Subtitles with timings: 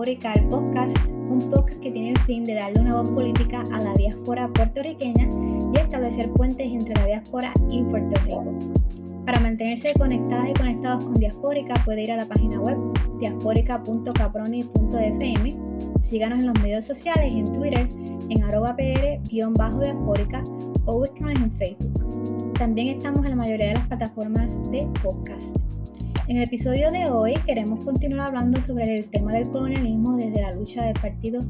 [0.00, 3.10] Bienvenida a Diaspórica, el podcast, un podcast que tiene el fin de darle una voz
[3.10, 5.28] política a la diáspora puertorriqueña
[5.74, 8.44] y establecer puentes entre la diáspora y Puerto Rico.
[9.26, 12.78] Para mantenerse conectadas y conectados con Diaspórica puede ir a la página web
[13.20, 15.56] diaspórica.caproni.fm,
[16.02, 17.88] síganos en los medios sociales, en Twitter,
[18.28, 20.42] en arroba pr-diaspórica
[20.86, 22.52] o búsquenos en Facebook.
[22.54, 25.56] También estamos en la mayoría de las plataformas de podcast.
[26.30, 30.54] En el episodio de hoy queremos continuar hablando sobre el tema del colonialismo desde la
[30.54, 31.44] lucha del Partido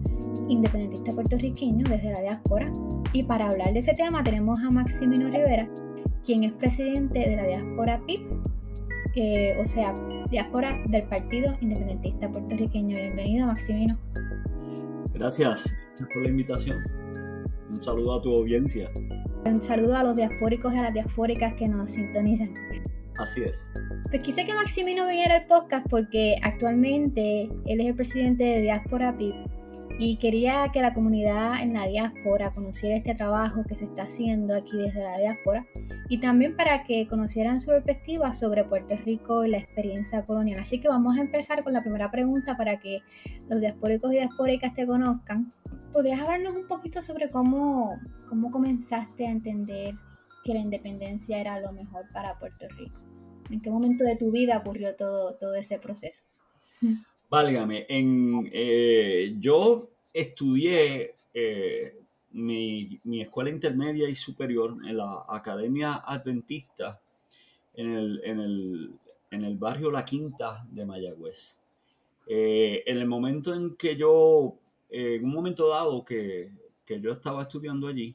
[0.49, 2.73] Independentista Puertorriqueño, desde la diáspora.
[3.13, 5.69] Y para hablar de ese tema tenemos a Maximino Rivera,
[6.25, 8.23] quien es presidente de la diáspora PIP,
[9.17, 9.93] eh, o sea,
[10.31, 12.97] diáspora del Partido Independentista Puertorriqueño.
[12.97, 13.99] Bienvenido, Maximino.
[15.13, 16.79] Gracias, gracias por la invitación.
[17.69, 18.89] Un saludo a tu audiencia.
[19.45, 22.55] Un saludo a los diaspóricos y a las diaspóricas que nos sintonizan.
[23.21, 23.71] Así es.
[24.09, 29.17] Pues quise que Maximino viniera al podcast porque actualmente él es el presidente de Diáspora
[29.17, 29.35] PIP
[30.03, 34.57] y quería que la comunidad en la diáspora conociera este trabajo que se está haciendo
[34.57, 35.67] aquí desde la diáspora
[36.09, 40.61] y también para que conocieran su perspectiva sobre Puerto Rico y la experiencia colonial.
[40.61, 43.03] Así que vamos a empezar con la primera pregunta para que
[43.51, 45.53] los diaspóricos y diaspóricas te conozcan.
[45.93, 49.95] ¿Podrías hablarnos un poquito sobre cómo, cómo comenzaste a entender
[50.45, 53.10] que la independencia era lo mejor para Puerto Rico?
[53.51, 56.23] ¿En qué momento de tu vida ocurrió todo, todo ese proceso?
[57.29, 61.97] Válgame, en, eh, yo estudié eh,
[62.33, 67.01] mi, mi, escuela intermedia y superior en la Academia Adventista
[67.75, 68.91] en el, en el,
[69.31, 71.61] en el barrio La Quinta de Mayagüez.
[72.27, 74.57] Eh, en el momento en que yo,
[74.89, 76.51] en un momento dado que,
[76.85, 78.15] que yo estaba estudiando allí,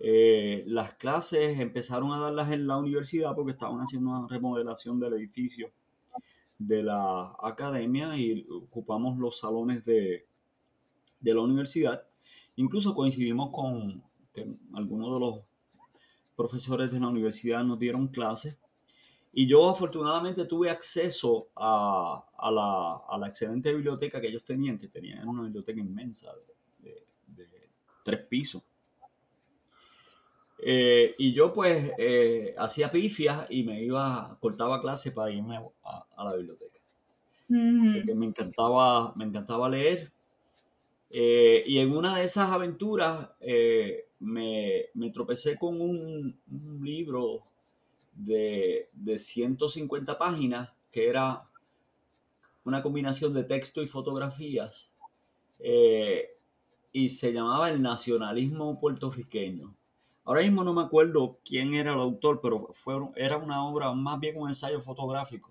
[0.00, 5.14] eh, las clases empezaron a darlas en la universidad porque estaban haciendo una remodelación del
[5.14, 5.70] edificio
[6.58, 10.26] de la academia y ocupamos los salones de,
[11.20, 12.04] de la universidad.
[12.56, 15.44] Incluso coincidimos con que algunos de los
[16.36, 18.58] profesores de la universidad nos dieron clases
[19.32, 25.42] y yo afortunadamente tuve acceso a, la, excelente biblioteca que ellos tenían, que tenían una
[25.42, 26.48] biblioteca inmensa de
[28.04, 28.62] tres pisos.
[30.60, 36.06] Eh, y yo pues eh, hacía pifias y me iba, cortaba clase para irme a,
[36.16, 36.78] a la biblioteca.
[37.48, 40.12] Porque me encantaba, me encantaba leer.
[41.10, 43.30] Eh, y en una de esas aventuras
[44.20, 47.44] me, me, tropecé con un, un libro
[48.12, 51.48] de, de, 150 páginas que era
[52.64, 54.92] una combinación de texto y fotografías
[56.92, 59.77] y se llamaba El nacionalismo puertorriqueño.
[60.28, 64.20] Ahora mismo no me acuerdo quién era el autor, pero fue, era una obra, más
[64.20, 65.50] bien un ensayo fotográfico.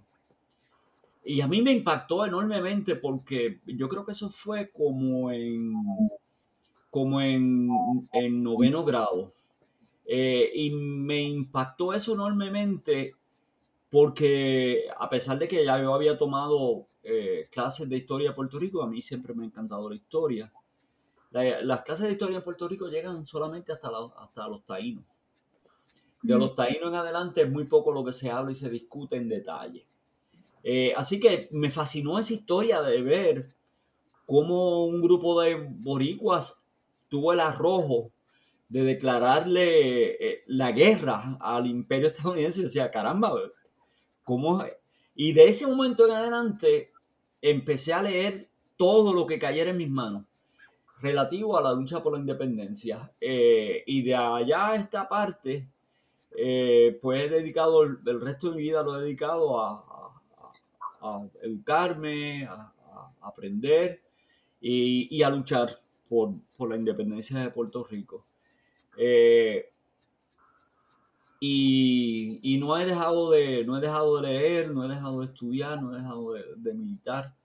[1.26, 5.74] Y a mí me impactó enormemente porque yo creo que eso fue como en,
[6.92, 7.68] como en,
[8.14, 9.34] en noveno grado.
[10.06, 13.16] Eh, y me impactó eso enormemente
[13.90, 18.60] porque a pesar de que ya yo había tomado eh, clases de historia de Puerto
[18.60, 20.54] Rico, a mí siempre me ha encantado la historia.
[21.38, 25.04] La, las clases de historia en Puerto Rico llegan solamente hasta, la, hasta los taínos.
[26.24, 29.18] De los taínos en adelante es muy poco lo que se habla y se discute
[29.18, 29.86] en detalle.
[30.64, 33.56] Eh, así que me fascinó esa historia de ver
[34.26, 36.64] cómo un grupo de boricuas
[37.08, 38.12] tuvo el arrojo
[38.68, 42.62] de declararle eh, la guerra al imperio estadounidense.
[42.62, 43.34] Y decía, caramba,
[44.24, 44.66] ¿cómo?
[45.14, 46.92] Y de ese momento en adelante
[47.44, 50.26] empecé a leer todo lo que cayera en mis manos
[51.02, 53.12] relativo a la lucha por la independencia.
[53.20, 55.68] Eh, y de allá a esta parte,
[56.36, 60.14] eh, pues he dedicado el, resto de mi vida, lo dedicado a,
[61.02, 62.74] a, educarme, a,
[63.22, 64.02] aprender
[64.60, 65.70] y, a luchar
[66.10, 68.26] por, por, la independencia de Puerto Rico.
[68.98, 69.72] Eh,
[71.40, 75.82] y, no he dejado de no he dejado de leer, no he dejado de estudiar,
[75.82, 77.36] no he dejado de, militar.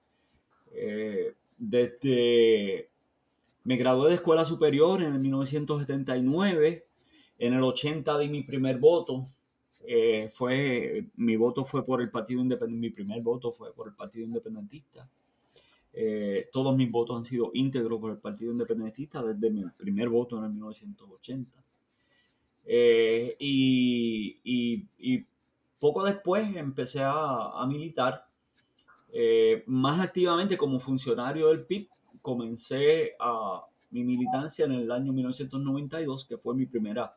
[1.58, 2.91] Desde
[3.64, 6.86] me gradué de escuela superior en el 1979.
[7.38, 9.26] En el 80 di mi primer voto.
[9.84, 12.80] Eh, fue, mi voto fue por el Partido Independentista.
[12.80, 15.08] Mi primer voto fue por el Partido Independentista.
[15.94, 20.38] Eh, todos mis votos han sido íntegros por el Partido Independentista desde mi primer voto
[20.38, 21.62] en el 1980.
[22.64, 25.26] Eh, y,
[25.78, 28.28] poco después empecé a, militar
[29.12, 31.88] eh, más activamente como funcionario del PIB.
[32.22, 37.14] Comencé a mi militancia en el año 1992, que fue mi primera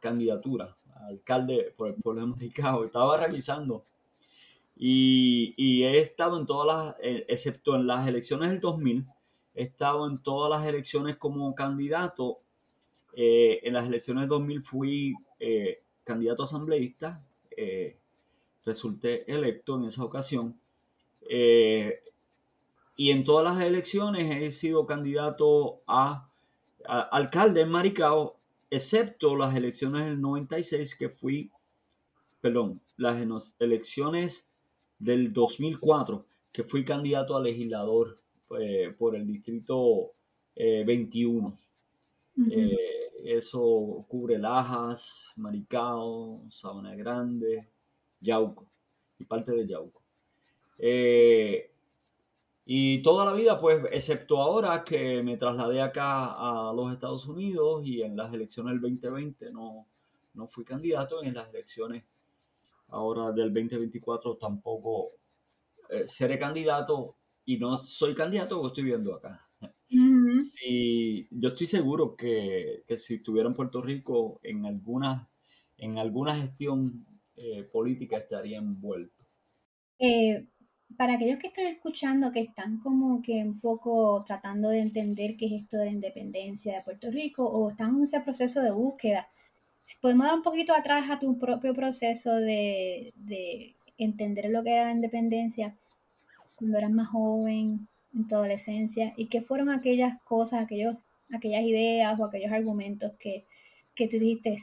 [0.00, 2.84] candidatura a alcalde por el pueblo de Maricao.
[2.84, 3.84] Estaba revisando
[4.76, 9.06] y, he estado en todas las, eh, excepto en las elecciones del 2000,
[9.54, 12.40] he estado en todas las elecciones como candidato.
[13.14, 17.24] Eh, en las elecciones del 2000 fui eh, candidato asambleísta,
[18.64, 20.60] resulté electo en esa ocasión.
[22.96, 26.28] Y en todas las elecciones he sido candidato a,
[26.86, 28.38] a alcalde en Maricao,
[28.70, 31.50] excepto las elecciones del 96 que fui,
[32.40, 34.50] perdón, las elecciones
[34.98, 38.18] del 2004, que fui candidato a legislador
[38.58, 40.12] eh, por el distrito
[40.56, 41.58] 21.
[42.38, 42.78] Eh, eh,
[43.24, 47.68] eso cubre Lajas, Maricao, Sabana Grande,
[48.20, 48.66] Yauco
[49.18, 50.00] y parte de Yauco.
[52.68, 57.86] Y toda la vida, pues, excepto ahora que me trasladé acá a los Estados Unidos
[57.86, 59.86] y en las elecciones del 2020 no,
[60.34, 62.02] no fui candidato, en las elecciones
[62.88, 65.12] ahora del 2024 tampoco
[65.90, 69.48] eh, seré candidato y no soy candidato porque estoy viendo acá.
[69.88, 75.30] yo estoy seguro que, si estuviera en Puerto Rico en alguna,
[75.76, 79.24] en alguna gestión eh, política estaría envuelto.
[80.00, 80.48] Eh,
[80.96, 85.46] para aquellos que están escuchando, que están como que un poco tratando de entender qué
[85.46, 89.28] es esto de la independencia de Puerto Rico o están en ese proceso de búsqueda,
[89.86, 93.14] si podemos dar un poquito atrás a tu propio proceso de,
[93.98, 95.74] entender lo que era la independencia
[96.56, 100.96] cuando eras más joven, en tu adolescencia, y qué fueron aquellas cosas, aquellos,
[101.32, 103.44] aquellas ideas o aquellos argumentos que,
[103.94, 104.56] que tú dijiste,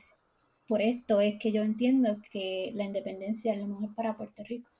[0.67, 4.72] por esto es que yo entiendo que la independencia es lo mejor para Puerto Rico.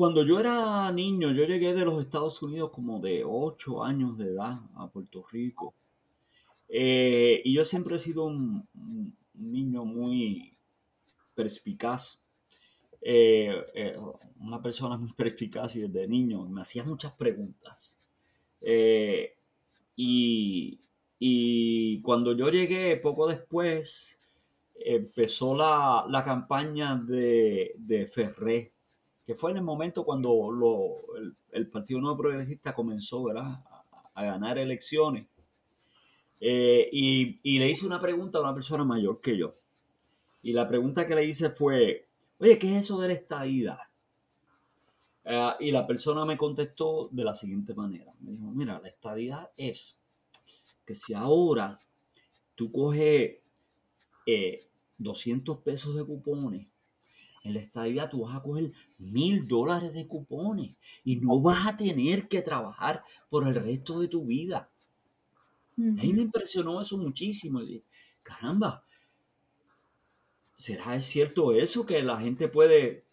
[0.00, 4.28] Cuando yo era niño, yo llegué de los Estados Unidos como de 8 años de
[4.28, 5.74] edad a Puerto Rico.
[6.70, 8.66] Eh, y yo siempre he sido un,
[9.34, 10.56] niño muy
[11.34, 12.18] perspicaz,
[13.02, 13.98] eh, eh,
[14.38, 17.94] una persona muy perspicaz y desde niño me hacía muchas preguntas.
[19.96, 20.80] Y,
[21.18, 24.18] y, cuando yo llegué poco después,
[24.76, 28.72] empezó la, la campaña de, de, Ferré,
[29.30, 31.04] que fue en el momento cuando lo,
[31.52, 33.62] el, Partido Nuevo Progresista comenzó ¿verdad?
[34.12, 35.28] a ganar elecciones.
[36.40, 39.54] Eh, y, le hice una pregunta a una persona mayor que yo.
[40.42, 43.78] Y la pregunta que le hice fue, oye, ¿qué es eso de la estadidad?
[45.22, 48.12] Eh, y la persona me contestó de la siguiente manera.
[48.18, 50.02] Me dijo, mira, la estadidad es
[50.84, 51.78] que si ahora
[52.56, 53.36] tú coges
[54.98, 56.66] 200 eh, pesos de cupones,
[57.42, 61.76] en la estadidad tú vas a coger mil dólares de cupones y no vas a
[61.76, 64.70] tener que trabajar por el resto de tu vida.
[65.78, 67.60] A mí me impresionó eso muchísimo.
[68.22, 68.84] caramba,
[70.56, 73.06] ¿será cierto eso que la gente puede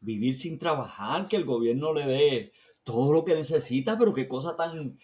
[0.00, 2.52] vivir sin trabajar, que el gobierno le dé
[2.82, 4.98] todo lo que necesita, pero qué cosa tan,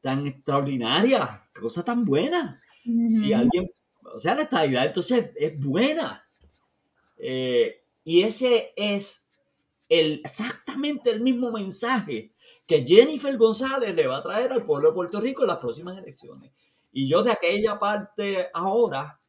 [0.00, 2.62] tan extraordinaria, qué cosa tan buena.
[3.08, 3.70] Si alguien,
[4.14, 6.28] o sea, la estabilidad entonces es buena.
[7.16, 9.28] Eh, y ese es
[9.88, 12.32] el, exactamente el mismo mensaje
[12.66, 15.98] que Jennifer González le va a traer al pueblo de Puerto Rico en las próximas
[15.98, 16.50] elecciones.
[16.92, 19.20] Y yo de aquella parte ahora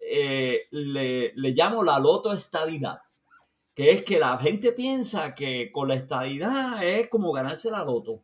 [0.00, 3.00] eh, le, llamo la loto estadidad,
[3.74, 8.22] que es que la gente piensa que con la estadidad es como ganarse la loto.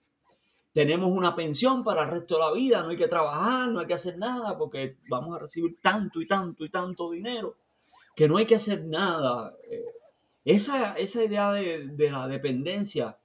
[0.72, 3.86] Tenemos una pensión para el resto de la vida, no hay que trabajar, no hay
[3.86, 7.56] que hacer nada porque vamos a recibir tanto y tanto y tanto dinero
[8.14, 9.56] que no hay que hacer nada.
[9.70, 9.84] Eh,
[10.44, 13.18] esa, esa idea de, de la dependencia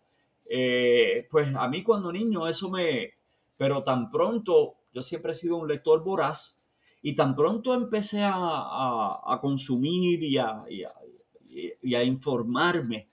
[0.51, 3.13] eh, pues a mí cuando niño eso me...
[3.55, 6.59] Pero tan pronto, yo siempre he sido un lector voraz,
[7.01, 13.09] y tan pronto empecé a, consumir y a, y, a, informarme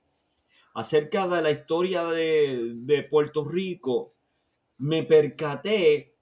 [0.75, 4.15] acerca de la historia de, de Puerto Rico,
[4.79, 6.15] me percaté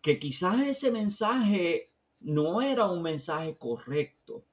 [0.00, 1.90] que quizás ese mensaje
[2.20, 4.44] no era un mensaje correcto,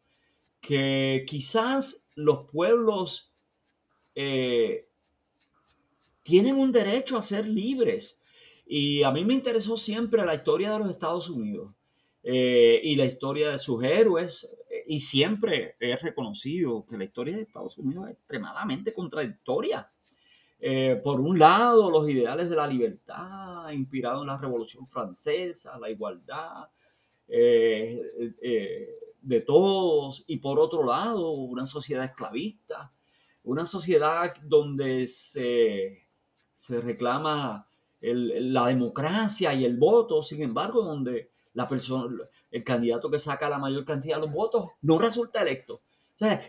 [0.61, 3.33] que quizás los pueblos
[4.15, 4.87] eh,
[6.23, 8.21] tienen un derecho a ser libres.
[8.65, 11.73] Y a mí me interesó siempre la historia de los Estados Unidos
[12.23, 14.49] eh, y la historia de sus héroes.
[14.87, 19.91] Y siempre he reconocido que la historia de Estados Unidos es extremadamente contradictoria.
[20.59, 25.89] eh, por un lado, los ideales de la libertad, inspirados en la Revolución Francesa, la
[25.89, 26.69] igualdad
[27.33, 28.89] eh, eh,
[29.21, 32.91] de todos, y por otro lado, una sociedad esclavista,
[33.43, 36.07] una sociedad donde se,
[36.53, 37.67] se reclama
[38.01, 43.59] la democracia y el voto, sin embargo, donde la persona, el candidato que saca la
[43.59, 45.81] mayor cantidad de los votos no resulta electo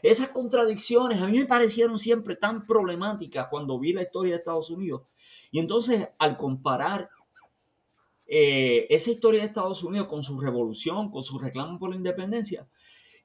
[0.03, 4.71] esas contradicciones a mí me parecieron siempre tan problemáticas cuando vi la historia de Estados
[4.71, 5.03] Unidos.
[5.51, 7.09] Y entonces, al comparar
[8.35, 12.67] eh, esa historia de Estados Unidos con su revolución, con su reclamo por la independencia,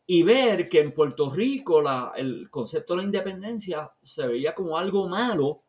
[0.06, 1.82] y ver que en Puerto Rico
[2.18, 5.62] el concepto de la independencia se veía como algo malo,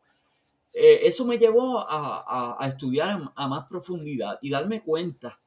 [0.73, 5.39] eh, eso me llevó a, estudiar a más profundidad y darme cuenta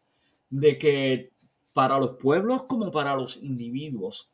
[0.49, 1.33] de que
[1.75, 4.33] para los pueblos como para los individuos,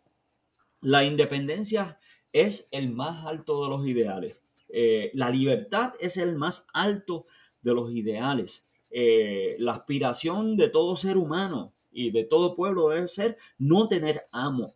[0.82, 1.98] la independencia
[2.32, 4.36] es el más alto de los ideales.
[4.68, 7.26] Eh, la libertad es el más alto
[7.60, 8.67] de los ideales.
[8.90, 14.26] Eh, la aspiración de todo ser humano y de todo pueblo debe ser no tener
[14.30, 14.74] amo,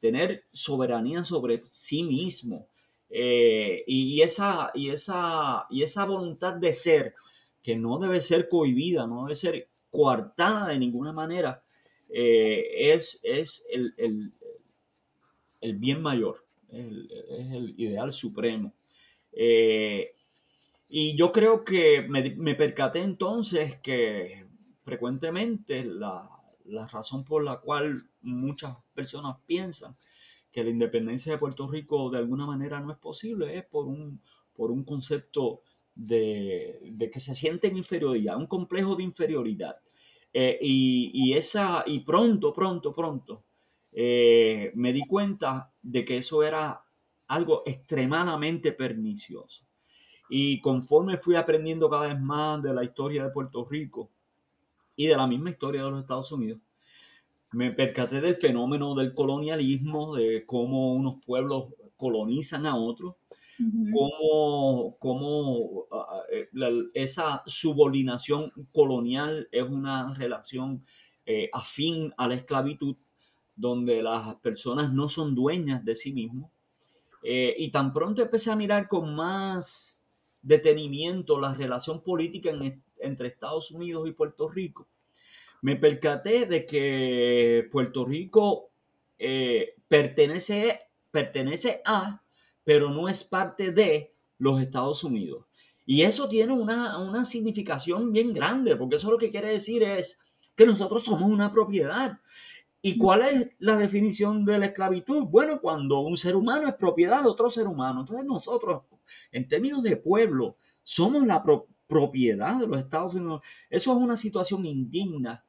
[0.00, 2.68] tener soberanía sobre sí mismo.
[3.10, 7.14] Eh, y, esa, y, esa, y esa voluntad de ser,
[7.62, 11.62] que no debe ser cohibida, no debe ser coartada de ninguna manera,
[12.08, 13.94] es, es el,
[15.62, 18.74] el bien mayor, es el, ideal supremo.
[19.32, 20.12] Eh,
[20.94, 24.44] y yo creo que me, percaté entonces que
[24.82, 26.28] frecuentemente la,
[26.90, 29.96] razón por la cual muchas personas piensan
[30.52, 34.20] que la independencia de Puerto Rico de alguna manera no es posible es por un,
[34.52, 35.62] por un concepto
[35.94, 39.78] de, que se sienten inferioridad, un complejo de inferioridad.
[40.34, 43.44] Eh, y, y, esa, y pronto, pronto, pronto,
[43.92, 46.84] eh, me di cuenta de que eso era
[47.28, 49.64] algo extremadamente pernicioso.
[50.34, 54.08] Y conforme fui aprendiendo cada vez más de la historia de Puerto Rico
[54.96, 56.58] y de la misma historia de los Estados Unidos,
[57.50, 63.16] me percaté del fenómeno del colonialismo, de cómo unos pueblos colonizan a otros,
[64.98, 66.48] cómo, ah, ah, eh,
[66.94, 70.82] esa subordinación colonial es una relación
[71.26, 72.96] eh, afín a la esclavitud
[73.54, 76.50] donde las personas no son dueñas de sí mismos.
[77.22, 80.01] Eh, y tan pronto empecé a mirar con más
[80.42, 82.50] detenimiento la relación política
[82.98, 84.88] entre Estados Unidos y Puerto Rico,
[85.62, 88.70] me percaté de que Puerto Rico
[89.18, 90.80] eh, pertenece,
[91.10, 92.22] pertenece a,
[92.64, 95.46] pero no es parte de los Estados Unidos.
[95.86, 100.18] Y eso tiene una, una significación bien grande, porque eso lo que quiere decir es
[100.56, 102.18] que nosotros somos una propiedad
[102.84, 105.26] ¿Y cuál es la definición de la esclavitud?
[105.26, 108.00] Bueno, cuando un ser humano es propiedad de otro ser humano.
[108.00, 108.82] Entonces nosotros,
[109.30, 111.44] en términos de pueblo, somos la
[111.86, 113.42] propiedad de los Estados Unidos.
[113.70, 115.44] Eso es una situación indigna.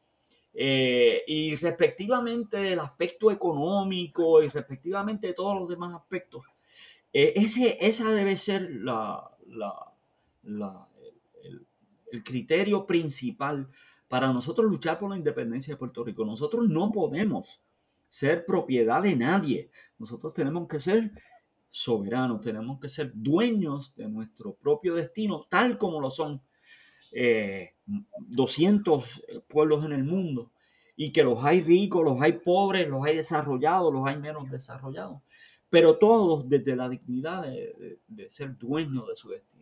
[0.53, 6.45] Eh, y respectivamente del aspecto económico y respectivamente de todos los demás aspectos,
[7.11, 9.31] eh, ese, esa debe ser la,
[12.11, 13.67] el criterio principal
[14.13, 16.23] para nosotros luchar por la independencia de Puerto Rico.
[16.23, 17.63] Nosotros no podemos
[18.07, 19.71] ser propiedad de nadie.
[19.97, 21.11] Nosotros tenemos que ser
[21.67, 26.43] soberanos, tenemos que ser dueños de nuestro propio destino, tal como lo son
[28.27, 30.51] 200 eh, pueblos en el mundo.
[30.95, 35.23] Y que los hay ricos, los hay pobres, los hay desarrollados, los hay menos desarrollados.
[35.71, 39.52] Pero todos desde la dignidad de ser dueños de su destino.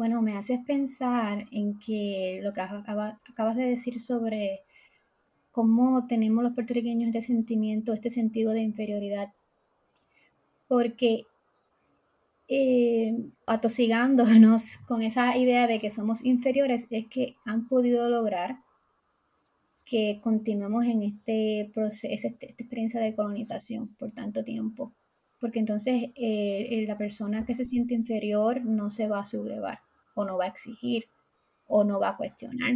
[0.00, 4.62] Bueno, me haces pensar en que lo que acabas de decir sobre
[5.50, 9.34] cómo tenemos los puertorriqueños este sentimiento, este sentido de inferioridad.
[10.68, 11.24] Porque
[12.48, 13.14] eh,
[13.46, 18.60] atosigándonos con esa idea de que somos inferiores es que han podido lograr
[19.84, 24.94] que continuemos en este proceso, esta experiencia de colonización por tanto tiempo.
[25.38, 29.80] Porque entonces eh, la persona que se siente inferior no se va a sublevar
[30.14, 31.08] o no va a exigir
[31.66, 32.72] o no va a cuestionar.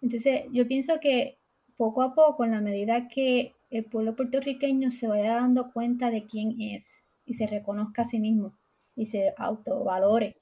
[0.00, 1.38] Entonces, yo pienso que
[1.76, 6.24] poco a poco, en la medida que el pueblo puertorriqueño se vaya dando cuenta de
[6.24, 8.56] quién es y se reconozca a sí mismo
[8.94, 10.36] y se autovalore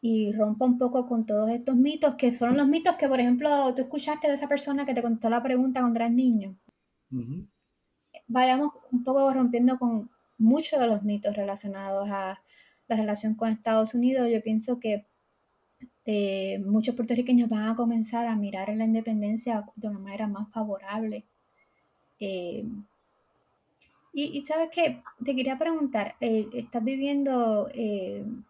[0.00, 3.74] y rompa un poco con todos estos mitos que fueron los mitos que, por ejemplo,
[3.74, 6.56] tú escuchaste de esa persona que te contó la pregunta cuando eras niño.
[8.26, 12.40] Vayamos un poco rompiendo con muchos de los mitos relacionados a
[12.90, 15.06] la relación con Estados Unidos, yo pienso que
[16.04, 21.26] eh, muchos puertorriqueños van a comenzar a mirar la independencia de una manera más favorable.
[22.18, 22.64] Eh,
[24.12, 28.44] Y, sabes que te quería preguntar, eh, estás viviendo en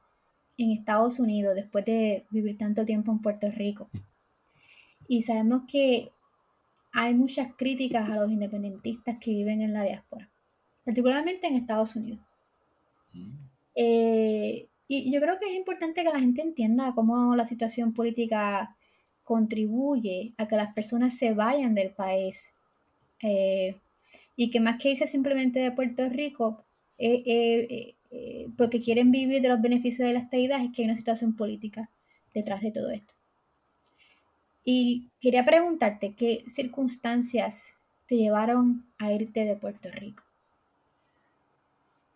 [0.57, 3.91] Estados Unidos después de vivir tanto tiempo en Puerto Rico.
[5.07, 6.13] Y sabemos que
[6.93, 10.31] hay muchas críticas a los independentistas que viven en la diáspora,
[10.85, 12.25] particularmente en Estados Unidos.
[13.13, 13.50] Mm.
[13.75, 18.77] Eh, y yo creo que es importante que la gente entienda cómo la situación política
[19.25, 22.51] contribuye a que las personas se vayan del país.
[23.23, 23.77] Eh,
[24.37, 26.65] y que más que irse simplemente de Puerto Rico,
[26.99, 27.95] eh,
[28.57, 31.91] porque quieren vivir de los beneficios de la estadidad, es que hay una situación política
[32.35, 33.15] detrás de todo esto.
[34.65, 37.75] Y quería preguntarte qué circunstancias
[38.07, 40.25] te llevaron a irte de Puerto Rico.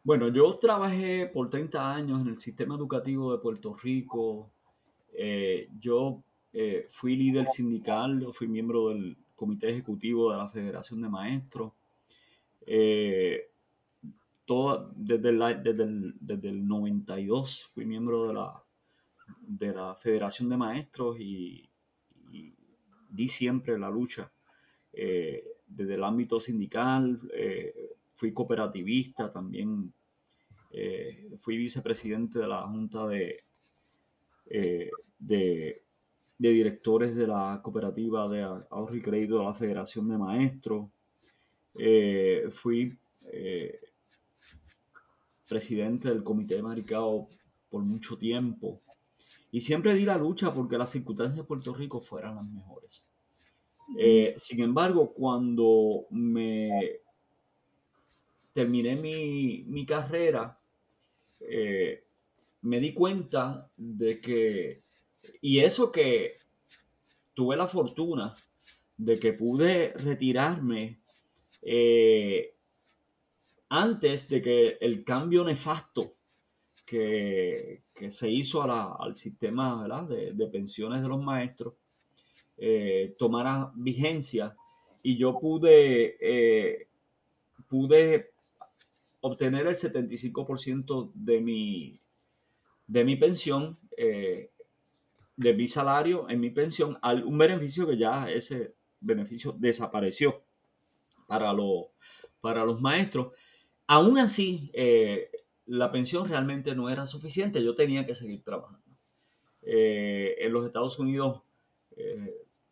[0.04, 4.50] Bueno, yo trabajé por 30 años en el sistema educativo de Puerto Rico.
[5.14, 11.08] Eh, yo eh, fui líder sindical, fui miembro del comité ejecutivo de la Federación de
[11.08, 11.72] Maestros.
[12.66, 13.48] Eh,
[14.94, 18.62] desde, el, desde, 92 fui miembro de la,
[19.40, 21.66] de la Federación de Maestros y,
[23.08, 24.30] di siempre la lucha
[24.92, 27.20] desde el ámbito sindical
[28.14, 29.92] fui cooperativista, también
[30.76, 33.44] eh, fui vicepresidente de la Junta de,
[34.46, 35.80] eh, de,
[36.36, 40.88] Directores de la Cooperativa de Ahorro y Crédito de la Federación de Maestros.
[41.78, 42.96] Eh, fui
[45.48, 47.28] presidente del Comité de Maricao
[47.70, 48.80] por mucho tiempo.
[49.52, 53.06] Y siempre di la lucha porque las circunstancias de Puerto Rico fueran las mejores.
[54.36, 57.03] sin embargo, cuando me
[58.54, 60.56] terminé mi, carrera,
[61.40, 62.04] eh,
[62.62, 64.82] me di cuenta de que,
[65.42, 66.34] y eso que
[67.34, 68.32] tuve la fortuna
[68.96, 71.00] de que pude retirarme
[71.62, 72.54] eh,
[73.70, 76.14] antes de que el cambio nefasto
[76.86, 81.74] que, se hizo al sistema De, pensiones de los maestros
[82.56, 84.54] eh, tomara vigencia
[85.02, 86.86] y yo pude,
[87.68, 88.33] pude
[89.26, 91.98] obtener el 75% de mi,
[92.86, 94.50] de mi pensión, eh,
[95.34, 100.44] de mi salario en mi pensión, un beneficio que ya ese beneficio desapareció
[101.26, 101.54] para,
[102.42, 103.32] para los maestros.
[103.86, 105.30] Aún así, eh,
[105.64, 108.94] la pensión realmente no era suficiente, yo tenía que seguir trabajando.
[109.62, 111.40] Eh, en los Estados Unidos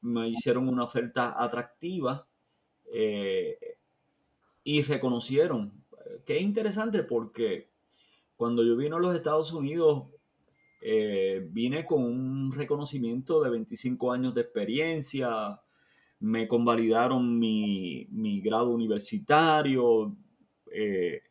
[0.02, 2.26] me hicieron una oferta atractiva
[4.64, 5.81] y reconocieron
[6.24, 7.72] que es interesante porque
[8.36, 10.06] cuando yo vine a los Estados Unidos,
[10.84, 15.60] eh, vine con un reconocimiento de 25 años de experiencia,
[16.18, 20.16] me convalidaron mi, grado universitario,
[20.72, 21.22] eh,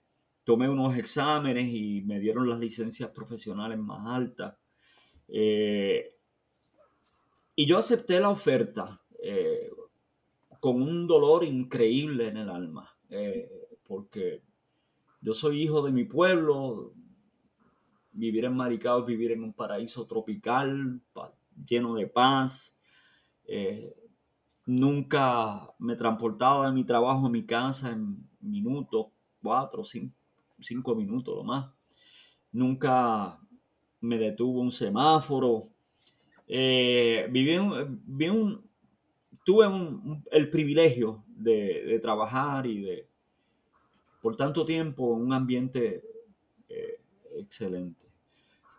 [0.45, 4.55] tomé unos exámenes y me dieron las licencias profesionales más altas.
[5.27, 6.15] Eh,
[7.57, 9.01] y yo acepté la oferta
[10.61, 12.89] con un dolor increíble en el alma,
[13.83, 14.43] porque
[15.21, 16.93] yo soy hijo de mi pueblo.
[18.13, 20.99] Vivir en Maricao es vivir en un paraíso tropical,
[21.65, 22.77] lleno de paz.
[23.45, 23.95] Eh,
[24.65, 29.07] nunca me transportaba de mi trabajo a mi casa en minutos,
[29.41, 31.71] cuatro, cinco, minutos lo más.
[32.51, 33.39] Nunca
[34.01, 35.69] me detuvo un semáforo.
[36.47, 38.69] Eh, viví, un,
[39.45, 39.67] tuve
[40.31, 43.10] el privilegio de, trabajar y de,
[44.21, 46.03] por tanto tiempo en un ambiente
[46.69, 47.01] eh,
[47.37, 48.05] excelente.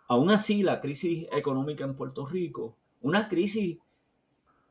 [0.08, 3.78] Aún así, la crisis económica en Puerto Rico, una crisis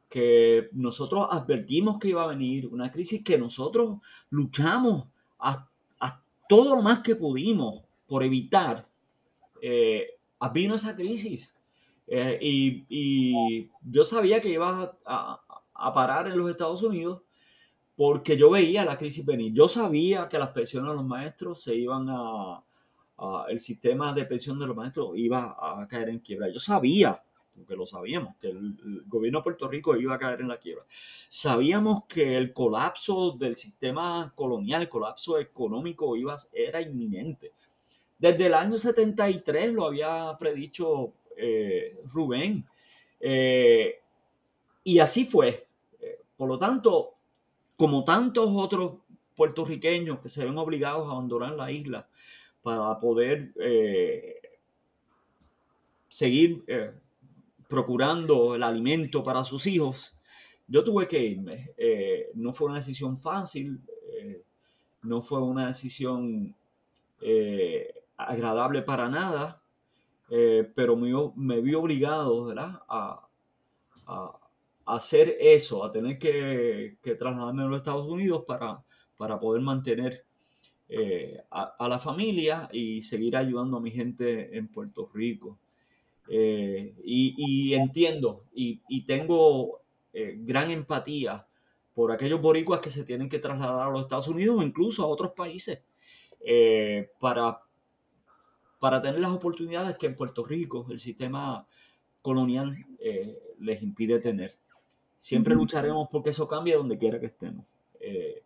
[0.10, 5.08] que nosotros advertimos que iba a venir, una crisis que nosotros luchamos
[5.40, 5.68] a,
[6.50, 8.86] todo lo más que pudimos por evitar,
[9.62, 10.18] eh,
[10.54, 11.56] vino esa crisis.
[12.08, 17.22] Eh, y, yo sabía que iba a parar en los Estados Unidos
[18.02, 19.54] porque yo veía la crisis venir.
[19.54, 22.64] Yo sabía que las pensiones de los maestros se iban a,
[23.48, 26.50] el sistema de pensión de los maestros iba a caer en quiebra.
[26.50, 27.22] Yo sabía,
[27.56, 30.84] porque lo sabíamos, que el, gobierno de Puerto Rico iba a caer en la quiebra.
[31.28, 37.52] Sabíamos que el colapso del sistema colonial, el colapso económico iba, era inminente.
[38.18, 42.66] Desde el año 73 lo había predicho eh, Rubén.
[43.20, 44.00] Eh,
[44.86, 45.68] y así fue.
[46.00, 47.18] Eh, por lo tanto,
[47.82, 49.00] como tantos otros
[49.36, 52.08] puertorriqueños que se ven obligados a abandonar la isla
[52.62, 54.40] para poder eh,
[56.08, 56.92] seguir eh,
[57.68, 60.16] procurando el alimento para sus hijos,
[60.68, 61.72] yo tuve que irme.
[61.76, 63.82] Eh, no fue una decisión fácil.
[65.02, 66.56] no fue una decisión
[68.16, 69.60] agradable para nada,
[70.76, 72.80] pero me, vi obligado ¿verdad?
[72.88, 73.28] A,
[74.96, 78.84] hacer eso, a tener que, trasladarme a los Estados Unidos para,
[79.18, 80.26] para poder mantener
[80.90, 85.60] eh, a, la familia y seguir ayudando a mi gente en Puerto Rico.
[86.30, 89.82] y, entiendo y, tengo
[90.14, 91.46] gran empatía
[91.94, 95.08] por aquellos boricuas que se tienen que trasladar a los Estados Unidos o incluso a
[95.08, 95.82] otros países
[96.40, 97.62] eh, para,
[98.80, 101.66] para tener las oportunidades que en Puerto Rico el sistema
[102.22, 104.58] colonial eh, les impide tener.
[105.22, 107.64] Siempre lucharemos porque eso cambie donde quiera que estemos.
[108.00, 108.42] Eh,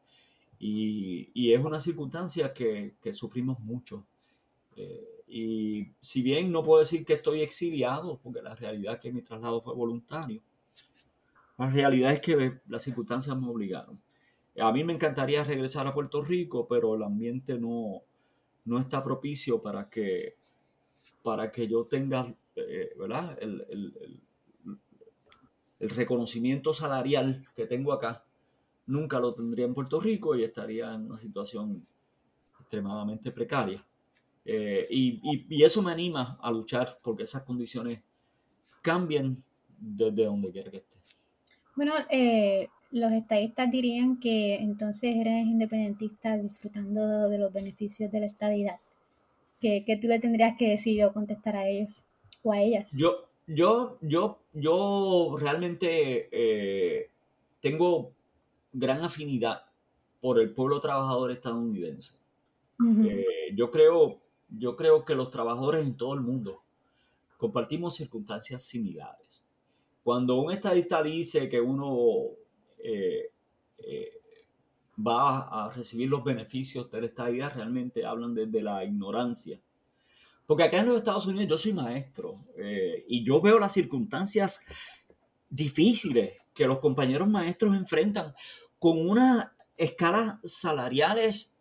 [0.59, 4.05] y, y, es una circunstancia que, que sufrimos mucho.
[5.25, 9.21] y si bien no puedo decir que estoy exiliado, porque la realidad es que mi
[9.21, 10.41] traslado fue voluntario,
[11.57, 13.97] la realidad es que las circunstancias me obligaron.
[14.59, 18.01] A mí me encantaría regresar a Puerto Rico, pero el ambiente no,
[18.65, 20.35] no está propicio para que,
[21.23, 23.37] para que yo tenga eh, ¿verdad?
[23.41, 24.21] El, el, el,
[25.79, 28.23] reconocimiento salarial que tengo acá.
[28.87, 31.85] Nunca lo tendría en Puerto Rico y estaría en una situación
[32.59, 33.85] extremadamente precaria.
[34.45, 38.01] Eh, y, y, y, eso me anima a luchar porque esas condiciones
[38.83, 39.43] cambien
[39.79, 40.95] desde donde quiera que esté.
[41.75, 48.25] Bueno, eh, los estadistas dirían que entonces eres independentista disfrutando de los beneficios de la
[48.27, 48.77] estadidad.
[49.59, 52.03] ¿Qué, qué tú le tendrías que decir o contestar a ellos
[52.43, 52.91] o a ellas?
[52.95, 57.09] Yo, yo, yo, yo realmente eh,
[57.59, 58.11] tengo
[58.73, 59.63] gran afinidad
[60.21, 62.17] por el pueblo trabajador estadounidense.
[63.05, 66.61] Eh, yo, creo, yo creo que los trabajadores en todo el mundo
[67.37, 69.43] compartimos circunstancias similares.
[70.03, 72.31] Cuando un estadista dice que uno
[72.79, 73.31] eh,
[73.77, 74.21] eh,
[75.05, 79.59] va a recibir los beneficios de la estadía, realmente hablan desde la ignorancia.
[80.45, 84.61] Porque acá en los Estados Unidos yo soy maestro eh, y yo veo las circunstancias
[85.49, 88.33] difíciles que los compañeros maestros enfrentan
[88.79, 91.59] con unas escalas salariales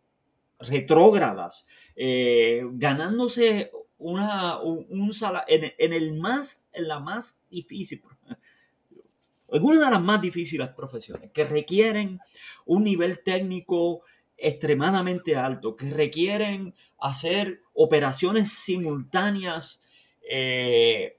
[0.60, 1.66] retrógradas,
[1.96, 8.02] ganándose una, un, salario en, en, el más, en la más difícil,
[9.54, 12.18] es una de las más difíciles profesiones, que requieren
[12.66, 14.02] un nivel técnico
[14.36, 19.80] extremadamente alto, que requieren hacer operaciones simultáneas,
[20.28, 21.12] eh,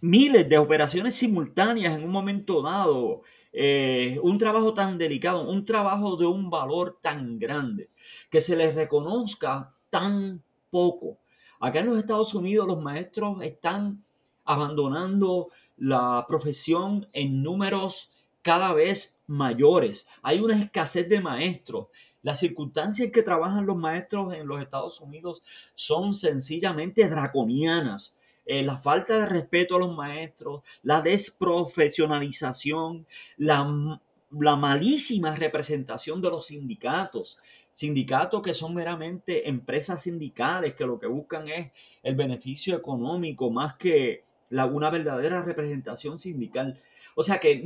[0.00, 6.16] miles de operaciones simultáneas en un momento dado, eh, un trabajo tan delicado, un trabajo
[6.16, 7.90] de un valor tan grande,
[8.30, 11.18] que se les reconozca tan poco.
[11.60, 14.04] Acá en los Estados Unidos los maestros están
[14.44, 18.10] abandonando la profesión en números
[18.46, 20.08] cada vez mayores.
[20.22, 21.88] Hay una escasez de maestros.
[22.22, 25.42] Las circunstancias en que trabajan los maestros en los Estados Unidos
[25.74, 28.16] son sencillamente draconianas.
[28.44, 33.04] Eh, la falta de respeto a los maestros, la desprofesionalización,
[33.36, 37.40] la, la malísima representación de los sindicatos,
[37.72, 41.72] sindicatos que son meramente empresas sindicales que lo que buscan es
[42.04, 46.80] el beneficio económico más que la, una verdadera representación sindical.
[47.16, 47.64] O sea que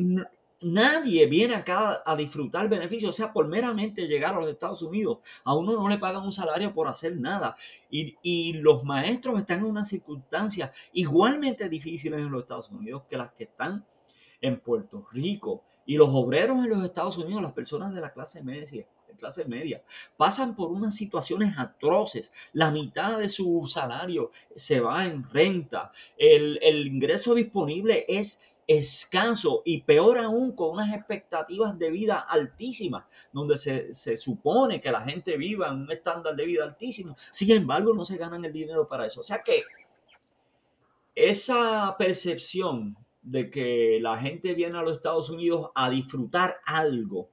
[0.60, 5.18] nadie viene acá a disfrutar beneficios, o sea, por meramente llegar a los Estados Unidos.
[5.44, 7.56] A uno no le pagan un salario por hacer nada.
[7.90, 13.16] Y, y los maestros están en unas circunstancias igualmente difíciles en los Estados Unidos que
[13.16, 13.84] las que están
[14.40, 15.64] en Puerto Rico.
[15.86, 18.86] Y los obreros en los Estados Unidos, las personas de la clase media,
[19.20, 19.82] clase media,
[20.16, 22.32] pasan por unas situaciones atroces.
[22.52, 25.92] La mitad de su salario se va en renta.
[26.16, 28.40] El, ingreso disponible es
[28.78, 34.92] escaso y peor aún con unas expectativas de vida altísimas, donde se, se, supone que
[34.92, 37.16] la gente viva en un estándar de vida altísimo.
[37.32, 39.20] Sin embargo, no se ganan el dinero para eso.
[39.20, 39.64] O sea que
[41.14, 47.30] esa percepción de que la gente viene a los Estados Unidos a disfrutar algo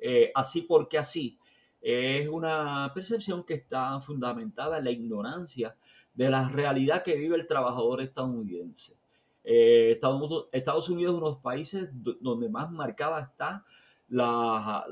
[0.00, 1.38] eh, así porque así.
[1.80, 5.76] Es una percepción que está fundamentada en la ignorancia
[6.14, 8.97] de la realidad que vive el trabajador estadounidense.
[9.50, 11.88] Eh, Estados, Unidos es uno de los países
[12.20, 13.64] donde más marcada está
[14.10, 14.84] la,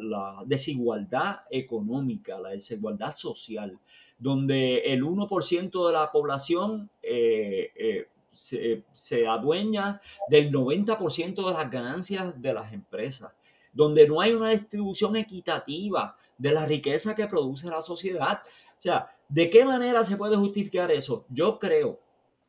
[0.47, 3.79] desigualdad económica, la desigualdad social,
[4.19, 12.41] donde el 1% de la población eh, se, se, adueña del 90% de las ganancias
[12.41, 13.33] de las empresas
[13.75, 18.41] donde no hay una distribución equitativa de la riqueza que produce la sociedad.
[18.43, 21.27] O sea, ¿de qué manera se puede justificar eso?
[21.29, 22.01] Yo creo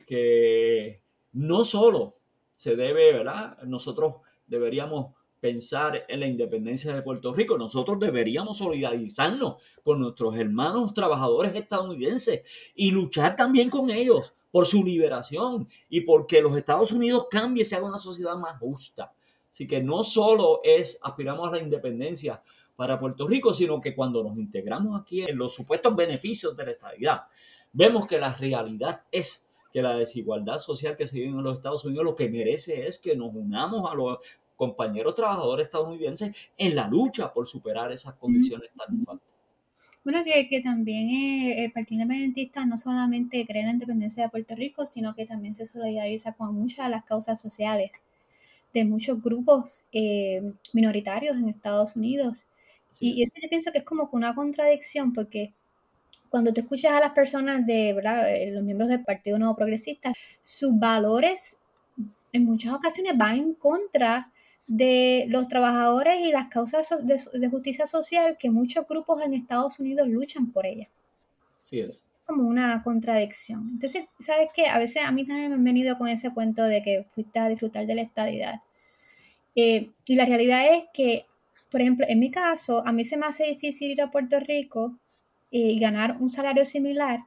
[0.06, 1.02] que
[1.34, 2.18] no solo
[2.54, 3.58] se debe, ¿verdad?
[3.64, 4.16] Nosotros
[4.48, 7.58] deberíamos pensar en la independencia de Puerto Rico.
[7.58, 12.42] Nosotros deberíamos solidarizarnos con nuestros hermanos trabajadores estadounidenses
[12.76, 17.76] y luchar también con ellos por su liberación y porque los Estados Unidos cambie, se
[17.76, 19.14] haga una sociedad más justa.
[19.50, 22.42] Así que no solo es aspiramos a la independencia
[22.76, 26.72] para Puerto Rico, sino que cuando nos integramos aquí en los supuestos beneficios de la
[26.72, 27.22] estabilidad,
[27.74, 29.47] vemos que la realidad es
[29.82, 33.16] la desigualdad social que se vive en los Estados Unidos lo que merece es que
[33.16, 34.18] nos unamos a los
[34.56, 39.38] compañeros trabajadores estadounidenses en la lucha por superar esas condiciones tan nefastas.
[40.04, 44.30] Bueno, que, que también eh, el Partido Independentista no solamente cree en la independencia de
[44.30, 47.92] Puerto Rico, sino que también se solidariza con muchas de las causas sociales
[48.74, 52.46] de muchos grupos eh, minoritarios en Estados Unidos.
[53.00, 55.54] Y, eso yo pienso que es como una contradicción, porque
[56.30, 60.14] cuando te escuchas a las personas de eh, los miembros del Partido Nuevo Progresista,
[60.44, 61.58] sus valores
[62.34, 64.32] en muchas ocasiones van en contra
[64.68, 70.08] de los trabajadores y las causas de, justicia social que muchos grupos en Estados Unidos
[70.08, 70.90] luchan por ellas.
[71.62, 72.06] Sí es.
[72.26, 73.70] Como una contradicción.
[73.72, 74.68] Entonces, ¿sabes qué?
[74.68, 77.48] A veces a mí también me han venido con ese cuento de que fuiste a
[77.48, 78.56] disfrutar de la estadidad.
[79.56, 81.26] Eh, y la realidad es que,
[81.72, 85.00] por ejemplo, en mi caso, a mí se me hace difícil ir a Puerto Rico
[85.50, 87.22] y ganar un salario similar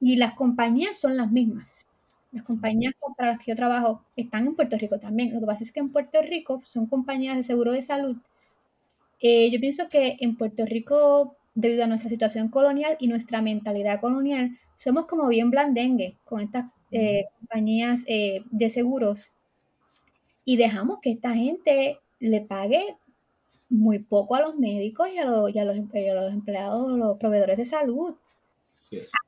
[0.00, 1.86] y las compañías son las mismas.
[2.32, 5.32] Las compañías para las que yo trabajo están en Puerto Rico también.
[5.32, 8.16] Lo que pasa es que en Puerto Rico son compañías de seguro de salud.
[9.20, 14.00] Eh, yo pienso que en Puerto Rico, debido a nuestra situación colonial y nuestra mentalidad
[14.00, 19.32] colonial, somos como bien blandengue con estas eh, compañías eh, de seguros
[20.44, 22.96] y dejamos que esta gente le pague
[23.72, 27.56] muy poco a los médicos y a los, y a los, los empleados, los proveedores
[27.56, 28.14] de salud.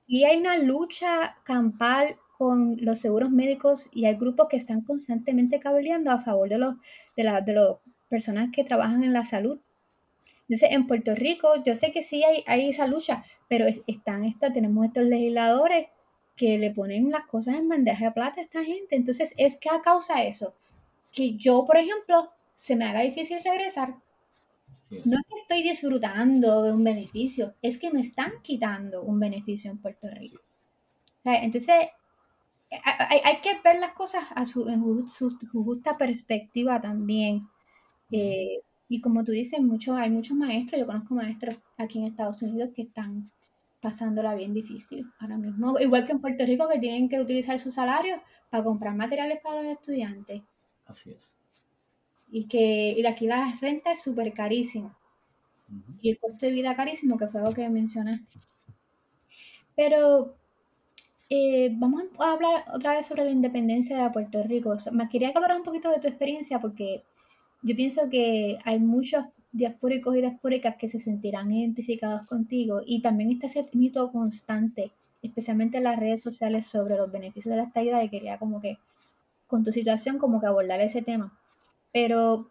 [0.07, 5.61] y hay una lucha campal con los seguros médicos y hay grupos que están constantemente
[5.61, 6.75] cableando a favor de los
[7.17, 7.77] de, la, de las
[8.09, 9.61] personas que trabajan en la salud.
[10.43, 14.53] Entonces, en Puerto Rico, yo sé que sí hay, hay esa lucha, pero están esta,
[14.53, 15.87] tenemos estos legisladores
[16.37, 18.97] que le ponen las cosas en bandeja de plata a esta gente.
[18.97, 20.55] Entonces, ¿es que a causa eso?
[21.13, 23.97] Que yo, por ejemplo, se me haga difícil regresar.
[24.91, 29.71] No es que estoy disfrutando de un beneficio, es que me están quitando un beneficio
[29.71, 30.41] en Puerto Rico.
[31.25, 31.89] entonces,
[32.71, 37.49] hay, que ver las cosas a su, en su, justa perspectiva también.
[38.11, 42.43] Eh, y como tú dices, muchos, hay muchos maestros, yo conozco maestros aquí en Estados
[42.43, 43.31] Unidos que están
[43.81, 47.71] pasándola bien difícil ahora mismo, igual que en Puerto Rico que tienen que utilizar su
[47.71, 48.21] salario
[48.51, 50.43] para comprar materiales para los estudiantes.
[50.87, 51.35] Así es.
[52.37, 54.99] Y que y aquí la renta es súper carísima.
[56.03, 58.41] Y el costo de vida carísimo, que fue algo que mencionaste.
[59.77, 60.35] Pero
[61.31, 64.77] eh, vamos a hablar otra vez sobre la independencia de Puerto Rico.
[64.91, 67.05] Me quería hablar un poquito de tu experiencia porque
[67.63, 73.31] yo pienso que hay muchos diaspóricos y diaspóricas que se sentirán identificados contigo y también
[73.31, 74.91] está ese mito constante,
[75.23, 78.79] especialmente en las redes sociales sobre los beneficios de la estadía y quería como que
[79.47, 81.33] con tu situación como que abordar ese tema.
[81.95, 82.51] Pero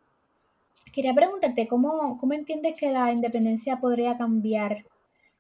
[0.94, 4.86] quería preguntarte, ¿cómo, cómo entiendes que la independencia podría cambiar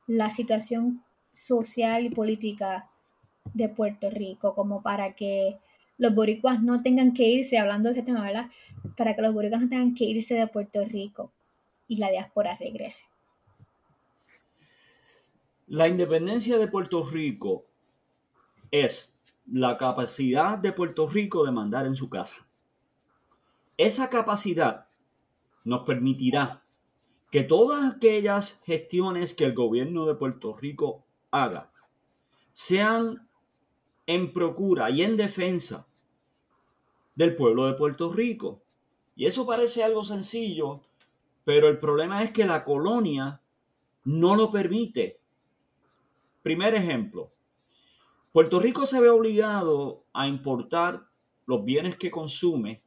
[0.07, 2.89] la situación social y política
[3.53, 5.57] de Puerto Rico, como para que
[5.97, 8.49] los boricuas no tengan que irse, hablando de ese tema, ¿verdad?
[8.97, 11.31] Para que los boricuas no tengan que irse de Puerto Rico
[11.87, 13.05] y la diáspora regrese.
[15.67, 17.67] La independencia de Puerto Rico
[18.69, 19.15] es
[19.49, 22.45] la capacidad de Puerto Rico de mandar en su casa.
[23.77, 24.87] Esa capacidad
[25.63, 26.63] nos permitirá
[27.31, 31.71] que todas aquellas gestiones que el gobierno de Puerto Rico haga
[32.51, 33.27] sean
[34.05, 35.87] en procura y en defensa
[37.15, 38.61] del pueblo de Puerto Rico.
[39.15, 40.81] Y eso parece algo sencillo,
[41.43, 43.41] pero el problema es que la colonia
[44.03, 45.19] no lo permite.
[46.43, 47.31] Primer ejemplo,
[48.31, 51.07] Puerto Rico se ve obligado a importar
[51.47, 52.82] los bienes que consume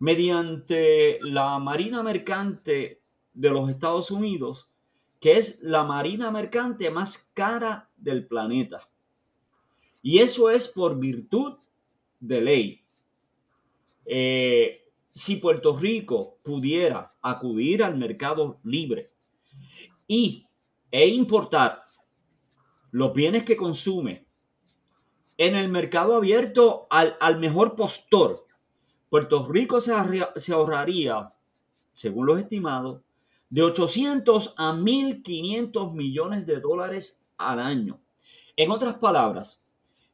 [0.00, 3.00] mediante la Marina Mercante
[3.32, 4.68] de los Estados Unidos,
[5.20, 8.88] que es la Marina Mercante más cara del planeta.
[10.02, 11.58] Y eso es por virtud
[12.18, 12.84] de ley.
[14.06, 14.80] Eh,
[15.12, 19.10] si Puerto Rico pudiera acudir al mercado libre
[20.08, 20.46] y,
[20.90, 21.84] e importar
[22.90, 24.26] los bienes que consume
[25.36, 28.46] en el mercado abierto al, mejor postor,
[29.10, 29.92] Puerto Rico se,
[30.52, 31.34] ahorraría,
[31.92, 33.02] según los estimados,
[33.50, 38.00] de 800 a 1.500 millones de dólares al año.
[38.56, 39.64] En otras palabras,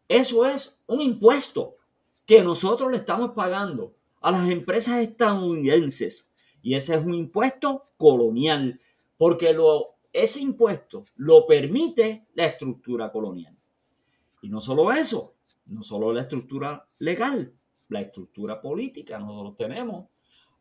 [0.08, 1.76] eso es un impuesto
[2.24, 6.32] que nosotros le estamos pagando a las empresas estadounidenses.
[6.62, 8.80] Y ese es un impuesto colonial,
[9.18, 9.54] porque
[10.10, 13.54] ese impuesto lo permite la estructura colonial.
[14.40, 15.34] Y no solo eso,
[15.66, 17.52] no solo la estructura legal,
[17.88, 19.18] la estructura política.
[19.18, 20.06] Nosotros tenemos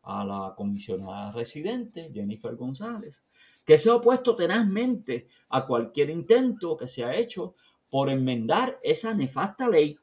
[0.02, 3.24] a la comisionada residente, Jennifer González,
[3.64, 7.54] que se ha opuesto tenazmente a cualquier intento que se ha hecho
[7.90, 9.98] por enmendar esa nefasta ley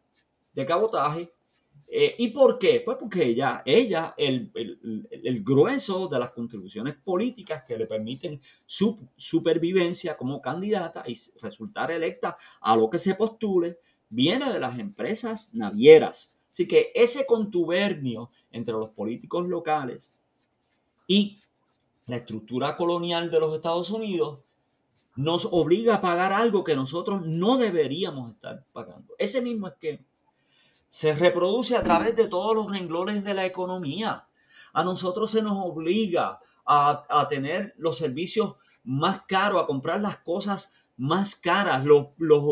[0.53, 1.33] de cabotaje.
[1.87, 2.81] Eh, ¿Y por qué?
[2.83, 9.07] Pues porque ella, ella el, el, grueso de las contribuciones políticas que le permiten su
[9.15, 13.77] supervivencia como candidata y resultar electa a lo que se postule,
[14.09, 16.39] viene de las empresas navieras.
[16.53, 20.13] Así que ese contubernio entre los políticos locales
[21.07, 21.41] y
[22.05, 24.37] la estructura colonial de los Estados Unidos
[25.15, 29.15] nos obliga a pagar algo que nosotros no deberíamos estar pagando.
[29.17, 30.03] Ese mismo esquema
[30.87, 34.27] se reproduce a través de todos los renglones de la economía.
[34.73, 40.75] A nosotros se nos obliga a, tener los servicios más caros, a comprar las cosas
[40.97, 42.07] más caras, los,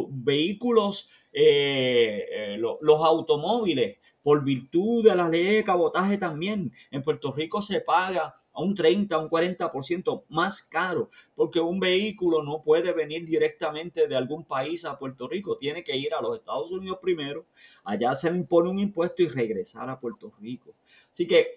[0.09, 6.71] vehículos, eh, eh, los automóviles por virtud de la ley de cabotaje también.
[6.91, 11.79] En Puerto Rico se paga a un 30, a un 40% más caro, porque un
[11.79, 16.21] vehículo no puede venir directamente de algún país a Puerto Rico, tiene que ir a
[16.21, 17.45] los Estados Unidos primero,
[17.83, 20.75] allá se le impone un impuesto y regresar a Puerto Rico.
[21.11, 21.51] Así que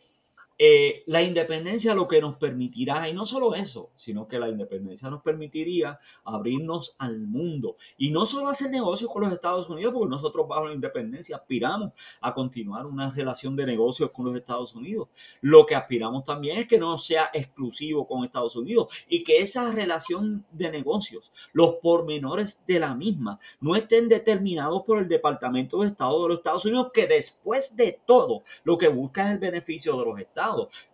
[0.57, 5.11] eh, la independencia lo que nos permitirá, y no solo eso, sino que la independencia
[5.11, 10.11] nos permitiría abrirnos al mundo y no solo hacer negocios con los Estados Unidos, porque
[10.11, 15.09] nosotros bajo la independencia aspiramos a continuar una relación de negocios con los Estados Unidos.
[15.40, 19.73] Lo que aspiramos también es que no sea exclusivo con Estados Unidos y que esa
[19.73, 25.88] relación de negocios, los pormenores de la misma, no estén determinados por el Departamento de
[25.88, 29.99] Estado de los Estados Unidos, que después de todo lo que busca es el beneficio
[29.99, 30.44] de los Estados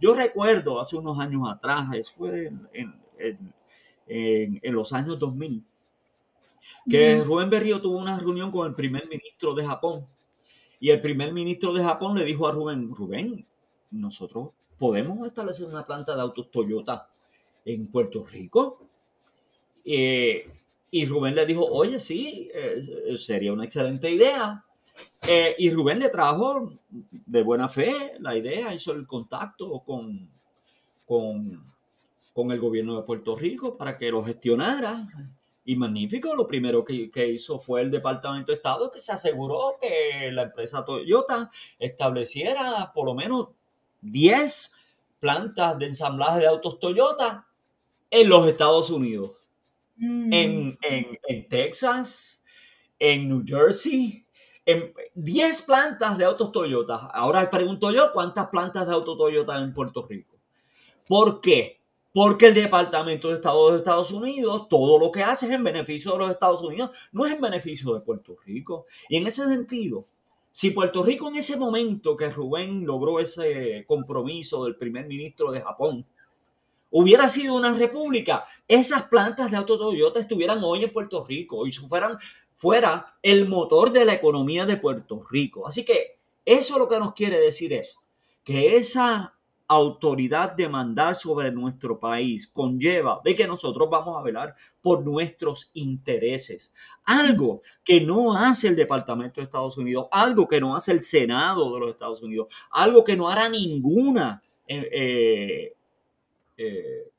[0.01, 5.65] yo recuerdo hace unos años atrás, fue en, los años 2000,
[6.89, 10.07] que Rubén Berrío tuvo una reunión con el primer ministro de Japón.
[10.79, 13.47] Y el primer ministro de Japón le dijo a Rubén, Rubén,
[13.91, 17.11] nosotros podemos establecer una planta de autos Toyota
[17.65, 18.87] en Puerto Rico.
[19.85, 20.47] Eh,
[20.91, 22.81] y Rubén le dijo, oye, sí, eh,
[23.17, 24.65] sería una excelente idea.
[25.27, 30.31] Eh, y Rubén le trajo de buena fe la idea, hizo el contacto con,
[31.07, 31.73] con,
[32.33, 35.07] con, el gobierno de Puerto Rico para que lo gestionara.
[35.65, 39.77] Y magnífico, lo primero que, que, hizo fue el Departamento de Estado que se aseguró
[39.81, 43.49] que la empresa Toyota estableciera por lo menos
[44.01, 44.73] 10
[45.21, 47.47] plantas de ensamblaje de autos Toyota
[48.11, 49.45] en los Estados Unidos.
[49.97, 50.33] Mm.
[50.33, 52.43] En, en, en Texas,
[52.99, 54.25] en New Jersey,
[55.15, 56.97] 10 plantas de autos Toyota.
[57.13, 60.39] Ahora pregunto yo, ¿cuántas plantas de autos Toyota en Puerto Rico?
[61.07, 61.81] ¿Por qué?
[62.13, 66.13] Porque el Departamento de Estado de Estados Unidos, todo lo que hace es en beneficio
[66.13, 68.87] de los Estados Unidos, no es en beneficio de Puerto Rico.
[69.09, 70.07] Y en ese sentido,
[70.51, 75.61] si Puerto Rico en ese momento que Rubén logró ese compromiso del primer ministro de
[75.61, 76.05] Japón,
[76.91, 81.73] hubiera sido una república, esas plantas de autos Toyota estuvieran hoy en Puerto Rico y
[81.73, 82.19] fueran
[82.61, 85.67] fuera el motor de la economía de Puerto Rico.
[85.67, 87.99] Así que eso lo que nos quiere decir es
[88.45, 89.35] que esa
[89.67, 95.71] autoridad de mandar sobre nuestro país conlleva de que nosotros vamos a velar por nuestros
[95.73, 96.75] intereses.
[97.05, 101.73] Algo que no hace el Departamento de Estados Unidos, algo que no hace el Senado
[101.73, 105.77] de los Estados Unidos, algo que no hará ninguna eh, eh,
[106.59, 107.11] eh,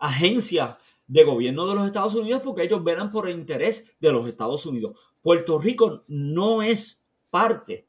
[0.00, 4.26] agencia de gobierno de los Estados Unidos porque ellos velan por el interés de los
[4.26, 4.98] Estados Unidos.
[5.22, 7.86] Puerto Rico no es parte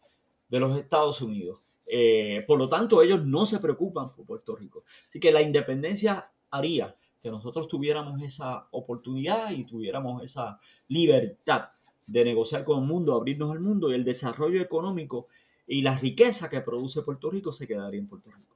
[0.50, 1.60] de los Estados Unidos.
[1.86, 4.84] Eh, por lo tanto, ellos no se preocupan por Puerto Rico.
[5.08, 11.70] Así que la independencia haría que nosotros tuviéramos esa oportunidad y tuviéramos esa libertad
[12.06, 15.28] de negociar con el mundo, abrirnos al mundo y el desarrollo económico
[15.68, 18.55] y la riqueza que produce Puerto Rico se quedaría en Puerto Rico.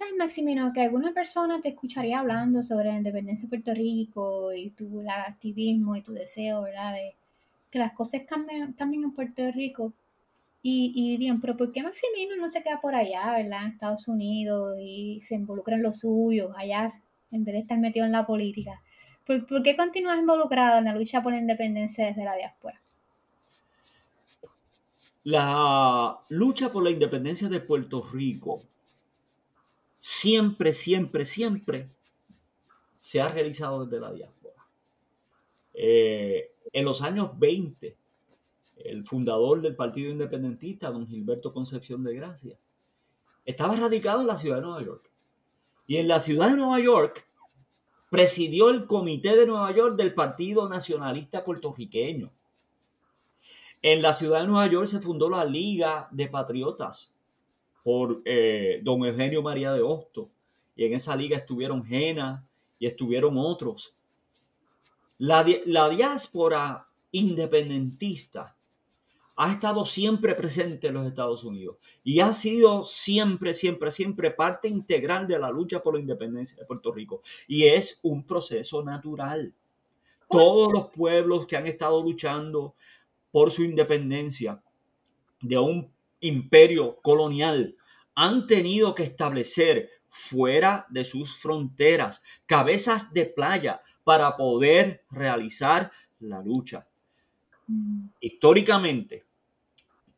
[0.00, 4.70] ¿Sabes, Maximino, que alguna persona te escucharía hablando sobre la independencia de Puerto Rico y
[4.70, 6.94] tu activismo y tu deseo, ¿verdad?
[6.94, 7.16] De
[7.70, 9.92] que las cosas cambien, en Puerto Rico
[10.62, 13.66] y, y, dirían, pero ¿por qué Maximino no se queda por allá, ¿verdad?
[13.66, 16.90] En Estados Unidos y se involucra en lo suyo, allá,
[17.30, 18.80] en vez de estar metido en la política?
[19.26, 22.80] ¿Por, ¿Por, qué continúas involucrado en la lucha por la independencia desde la diáspora?
[25.24, 28.62] La lucha por la independencia de Puerto Rico
[30.00, 31.90] siempre, siempre, siempre
[32.98, 34.66] se ha realizado desde la diáspora.
[35.74, 37.96] Eh, en los años 20,
[38.76, 42.58] el fundador del Partido Independentista, don Gilberto Concepción de Gracia,
[43.44, 45.10] estaba radicado en la ciudad de Nueva York.
[45.86, 47.28] Y en la ciudad de Nueva York
[48.08, 52.32] presidió el comité de Nueva York del Partido Nacionalista Puertorriqueño.
[53.82, 57.12] En la ciudad de Nueva York se fundó la Liga de Patriotas
[57.82, 60.30] por eh, don Eugenio María de Hosto.
[60.76, 62.46] Y en esa liga estuvieron Jena
[62.78, 63.94] y estuvieron otros.
[65.18, 68.56] La, la diáspora independentista
[69.42, 74.68] ha estado siempre presente en los Estados Unidos y ha sido siempre, siempre, siempre parte
[74.68, 77.22] integral de la lucha por la independencia de Puerto Rico.
[77.48, 79.54] Y es un proceso natural.
[80.28, 82.74] Todos los pueblos que han estado luchando
[83.30, 84.62] por su independencia
[85.40, 85.90] de un
[86.20, 87.76] imperio colonial
[88.14, 96.42] han tenido que establecer fuera de sus fronteras cabezas de playa para poder realizar la
[96.42, 96.86] lucha.
[97.66, 98.08] Mm.
[98.20, 99.24] Históricamente,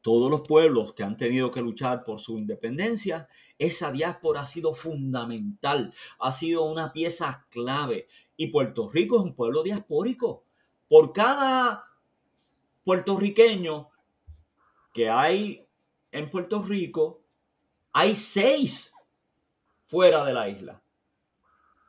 [0.00, 3.28] todos los pueblos que han tenido que luchar por su independencia,
[3.58, 8.08] esa diáspora ha sido fundamental, ha sido una pieza clave.
[8.36, 10.44] Y Puerto Rico es un pueblo diaspórico.
[10.88, 11.84] Por cada
[12.82, 13.90] puertorriqueño
[14.92, 15.61] que hay
[16.12, 17.24] en Puerto Rico,
[17.92, 18.94] hay seis
[19.86, 20.82] fuera de la isla.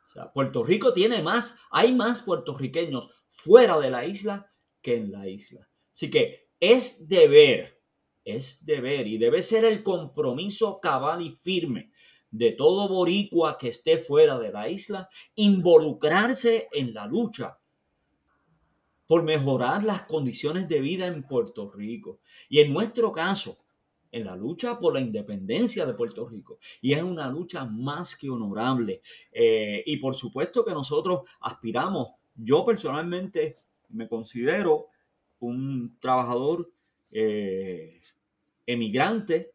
[0.06, 4.50] O sea, Puerto Rico tiene más, hay más puertorriqueños fuera de la isla
[4.80, 5.68] que en la isla.
[5.92, 7.82] Así que es deber,
[8.24, 11.90] es deber y debe ser el compromiso cabal y firme
[12.30, 17.58] de todo boricua que esté fuera de la isla, involucrarse en la lucha
[19.06, 22.20] por mejorar las condiciones de vida en Puerto Rico.
[22.48, 23.63] Y en nuestro caso,
[24.14, 26.58] en la lucha por la independencia de Puerto Rico.
[26.80, 29.02] Y es una lucha más que honorable.
[29.32, 33.58] Eh, y por supuesto que nosotros aspiramos, yo personalmente
[33.88, 34.86] me considero
[35.40, 36.70] un trabajador
[37.10, 38.00] eh,
[38.64, 39.52] emigrante,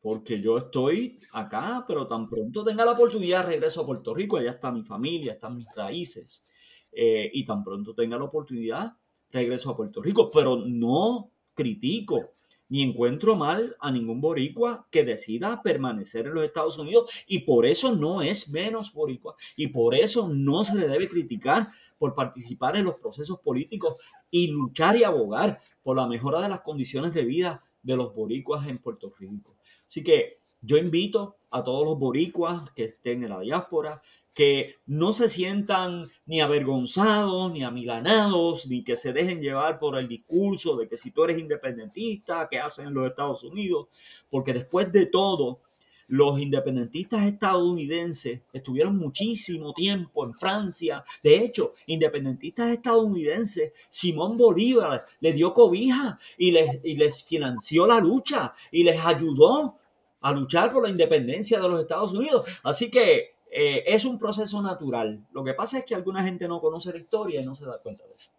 [0.00, 4.52] porque yo estoy acá, pero tan pronto tenga la oportunidad regreso a Puerto Rico, allá
[4.52, 6.46] está mi familia, están mis raíces,
[6.92, 8.96] eh, y tan pronto tenga la oportunidad
[9.30, 12.34] regreso a Puerto Rico, pero no critico
[12.70, 17.66] ni encuentro mal a ningún boricua que decida permanecer en los Estados Unidos y por
[17.66, 21.68] eso no es menos boricua y por eso no se le debe criticar
[21.98, 23.96] por participar en los procesos políticos
[24.30, 28.66] y luchar y abogar por la mejora de las condiciones de vida de los boricuas
[28.66, 29.56] en Puerto Rico.
[29.84, 30.30] Así que
[30.62, 34.00] yo invito a todos los boricuas que estén en la diáspora,
[34.34, 40.08] que no se sientan ni avergonzados, ni amilanados, ni que se dejen llevar por el
[40.08, 43.88] discurso de que si tú eres independentista, ¿qué hacen en los Estados Unidos?
[44.28, 45.60] Porque después de todo,
[46.10, 51.04] los independentistas estadounidenses estuvieron muchísimo tiempo en Francia.
[51.22, 58.00] De hecho, independentistas estadounidenses, Simón Bolívar les dio cobija y les, y les financió la
[58.00, 59.76] lucha y les ayudó
[60.20, 62.44] a luchar por la independencia de los Estados Unidos.
[62.64, 65.26] Así que eh, es un proceso natural.
[65.32, 67.78] Lo que pasa es que alguna gente no conoce la historia y no se da
[67.78, 68.30] cuenta de eso.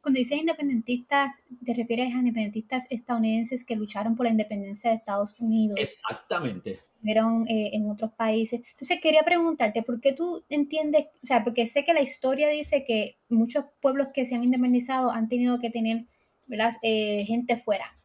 [0.00, 5.36] Cuando dices independentistas, te refieres a independentistas estadounidenses que lucharon por la independencia de Estados
[5.38, 5.78] Unidos.
[5.78, 6.80] Exactamente.
[7.02, 8.62] Fueron eh, en otros países.
[8.70, 12.84] Entonces quería preguntarte, ¿por qué tú entiendes, o sea, porque sé que la historia dice
[12.86, 16.06] que muchos pueblos que se han independizado han tenido que tener
[16.50, 16.76] ¿verdad?
[16.82, 17.96] Eh, gente fuera.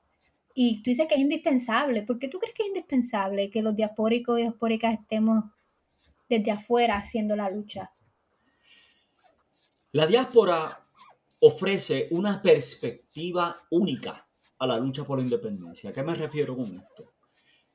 [0.53, 2.03] Y tú dices que es indispensable.
[2.03, 5.45] ¿Por qué tú crees que es indispensable que los diaspóricos y diaspóricas estemos
[6.29, 7.91] desde afuera haciendo la lucha?
[9.91, 10.85] La diáspora
[11.39, 15.89] ofrece una perspectiva única a la lucha por la independencia.
[15.89, 17.13] ¿A qué me refiero con esto?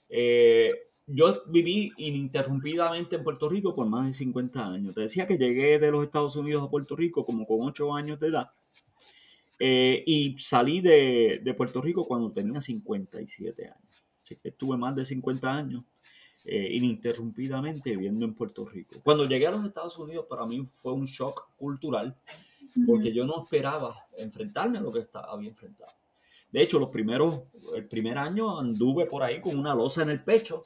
[0.09, 0.71] Eh,
[1.07, 4.95] yo viví ininterrumpidamente en Puerto Rico por más de 50 años.
[4.95, 8.21] Te decía que llegué de los Estados Unidos a Puerto Rico como con 8 años
[8.21, 8.51] de edad.
[9.59, 14.05] Eh, y salí de, de, Puerto Rico cuando tenía 57 años.
[14.25, 15.85] Así que estuve más de 50 años
[16.45, 18.97] eh, ininterrumpidamente viviendo en Puerto Rico.
[19.03, 22.17] Cuando llegué a los Estados Unidos para mí fue un shock cultural
[22.87, 25.93] porque yo no esperaba enfrentarme a lo que estaba, había enfrentado.
[26.53, 27.41] De hecho, los primeros,
[27.75, 30.65] el primer año anduve por ahí con una losa en el pecho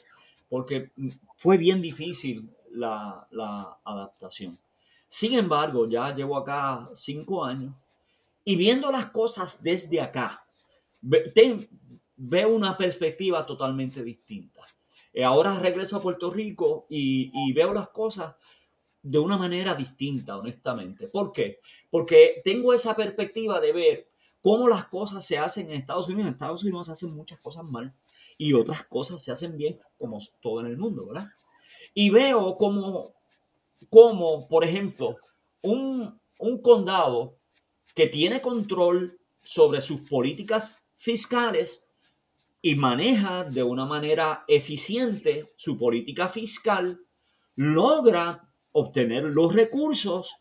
[0.48, 0.90] porque
[1.36, 4.58] fue bien difícil la, la adaptación.
[5.08, 7.74] Sin embargo, ya llevo acá cinco años
[8.44, 10.44] y viendo las cosas desde acá,
[12.16, 14.64] veo una perspectiva totalmente distinta.
[15.14, 18.34] Eh, ahora regreso a Puerto Rico y, y, veo las cosas
[19.00, 21.06] de una manera distinta, honestamente.
[21.06, 21.60] ¿Por qué?
[21.88, 24.08] Porque tengo esa perspectiva de ver
[24.42, 26.26] cómo las cosas se hacen en Estados Unidos.
[26.26, 27.94] En Estados Unidos se hacen muchas cosas mal
[28.36, 31.28] y otras cosas se hacen bien, como todo en el mundo, ¿verdad?
[31.94, 33.14] Y veo como,
[33.88, 35.16] como por ejemplo,
[35.62, 37.36] un, un condado
[37.94, 41.88] que tiene control sobre sus políticas fiscales
[42.66, 46.98] y maneja de una manera eficiente su política fiscal,
[47.56, 50.34] logra obtener los recursos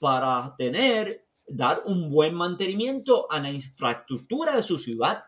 [0.00, 5.22] para tener, dar un buen mantenimiento a la infraestructura de su ciudad.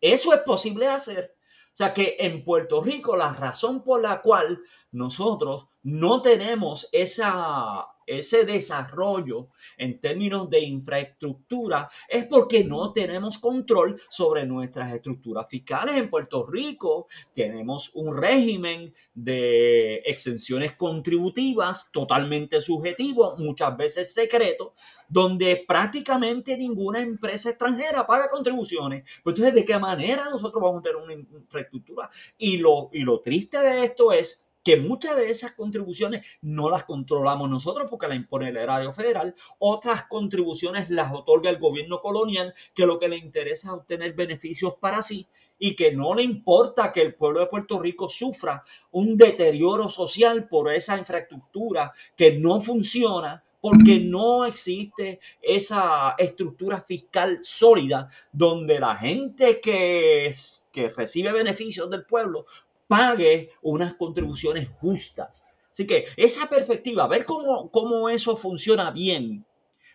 [0.00, 1.36] Eso es posible de hacer.
[1.66, 4.60] O sea que en Puerto Rico la razón por la cual
[4.92, 14.00] nosotros no tenemos esa, ese desarrollo en términos de infraestructura es porque no tenemos control
[14.08, 17.06] sobre nuestras estructuras fiscales en Puerto Rico.
[17.34, 24.74] Tenemos un régimen de exenciones contributivas totalmente subjetivo, muchas veces secreto,
[25.08, 29.04] donde prácticamente ninguna empresa extranjera paga contribuciones.
[29.24, 32.10] Entonces, ¿de qué manera nosotros vamos a tener una infraestructura?
[32.38, 36.84] Y lo, y lo triste de esto es que muchas de esas contribuciones no las
[36.84, 42.54] controlamos nosotros porque las impone el erario federal, otras contribuciones las otorga el gobierno colonial
[42.74, 45.26] que lo que le interesa es obtener beneficios para sí
[45.58, 50.48] y que no le importa que el pueblo de Puerto Rico sufra un deterioro social
[50.48, 58.96] por esa infraestructura que no funciona porque no existe esa estructura fiscal sólida donde la
[58.96, 60.34] gente que,
[60.72, 62.44] que recibe beneficios del pueblo
[62.92, 65.46] pague unas contribuciones justas.
[65.70, 69.46] Así que esa perspectiva, ver cómo, cómo eso funciona bien,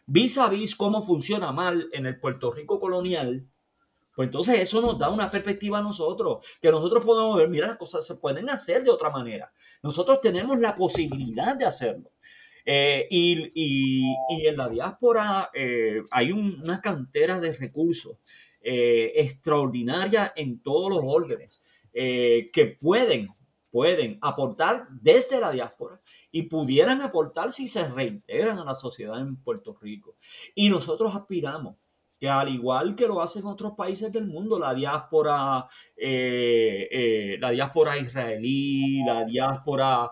[0.08, 3.46] vis a vis cómo funciona mal en el Puerto Rico colonial,
[4.16, 7.78] pues entonces eso nos da una perspectiva a nosotros, que nosotros podemos ver, mira, las
[7.78, 9.54] cosas se pueden hacer de otra manera.
[9.84, 12.10] Nosotros tenemos la posibilidad de hacerlo.
[12.66, 14.12] Eh, y,
[14.44, 18.18] en la diáspora eh, hay una cantera de recursos
[18.60, 21.62] eh, extraordinaria en todos los órdenes.
[22.00, 23.30] Eh, que pueden,
[23.72, 29.36] pueden aportar desde la diáspora y pudieran aportar si se reintegran a la sociedad en
[29.38, 30.16] Puerto Rico.
[30.54, 31.78] Y nosotros aspiramos
[32.20, 37.50] que al igual que lo hacen otros países del mundo, la diáspora, eh, eh, la
[37.50, 40.12] diáspora israelí, la diáspora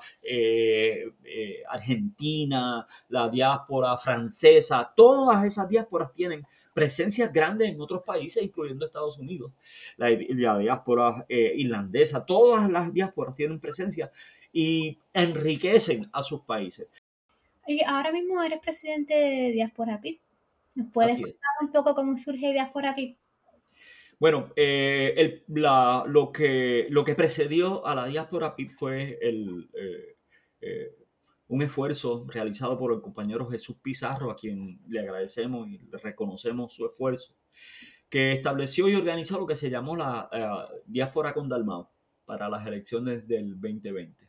[1.69, 6.43] argentina, la diáspora francesa, todas esas diásporas tienen
[6.75, 9.53] presencias grandes en otros países, incluyendo Estados Unidos,
[9.95, 14.11] la, diáspora eh, irlandesa, todas las diásporas tienen presencia
[14.51, 16.89] y enriquecen a sus países.
[17.65, 20.19] Y ahora mismo eres presidente de Diáspora PIB.
[20.75, 23.15] ¿Nos puedes contar un poco cómo surge Diáspora PIB?
[24.19, 29.69] Bueno, eh, lo, que, lo que precedió a la Diáspora PIB fue el,
[30.59, 30.95] eh,
[31.47, 36.73] un esfuerzo realizado por el compañero Jesús Pizarro, a quien le agradecemos y le reconocemos
[36.73, 37.35] su esfuerzo,
[38.09, 41.91] que estableció y organizó lo que se llamó la uh, diáspora con Dalmao
[42.25, 44.27] para las elecciones del 2020.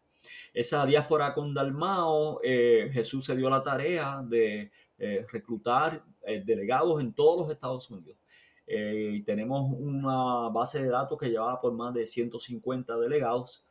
[0.53, 6.05] Esa diáspora con Dalmao, eh, Jesús se dio la tarea de eh, reclutar
[6.45, 8.19] delegados en todos los Estados Unidos.
[8.67, 13.65] tenemos una base de datos que llevaba por más de 150 delegados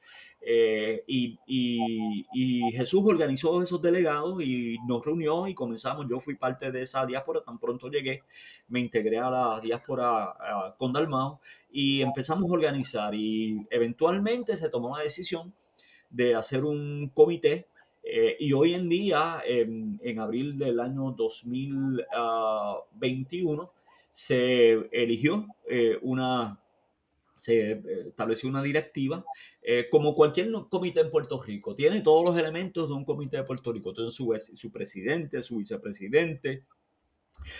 [0.47, 1.39] eh, y,
[2.71, 6.05] Jesús organizó esos delegados y nos reunió y comenzamos.
[6.09, 8.23] Yo fui parte de esa diáspora, tan pronto llegué,
[8.67, 10.35] me integré a la diáspora
[10.77, 11.39] con Dalmao
[11.71, 13.15] y empezamos a organizar.
[13.15, 15.53] Y eventualmente se tomó la decisión
[16.09, 17.67] de hacer un comité.
[18.03, 23.71] Eh, y hoy en día, en, abril del año 2021,
[24.11, 26.59] se eligió eh, una
[27.35, 29.25] se eh, estableció una directiva,
[29.61, 33.43] eh, como cualquier comité en Puerto Rico, tiene todos los elementos de un comité de
[33.43, 36.63] Puerto Rico, tiene su, su presidente, su vicepresidente,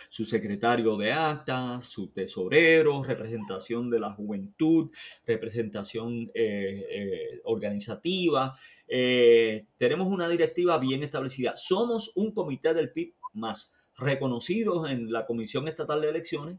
[0.08, 4.90] su secretario de actas, su tesorero, representación de la juventud,
[5.26, 8.58] representación eh, organizativa.
[8.88, 11.58] tenemos una directiva bien establecida.
[11.58, 16.58] Somos un comité del PIB más reconocidos en la Comisión Estatal de Elecciones.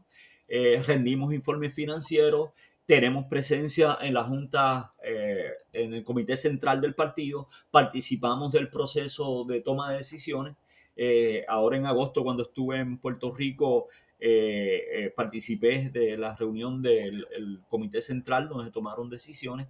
[0.85, 2.51] rendimos informes financieros,
[2.87, 9.43] tenemos presencia en la Junta, eh, en el Comité Central del partido, participamos del proceso
[9.43, 10.55] de toma de decisiones.
[10.95, 17.59] Eh, ahora en agosto, cuando estuve en Puerto Rico, eh, participé de la reunión del
[17.67, 19.67] Comité Central donde se tomaron decisiones.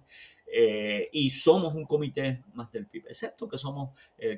[1.12, 3.90] y somos un comité más del PIB, excepto que somos,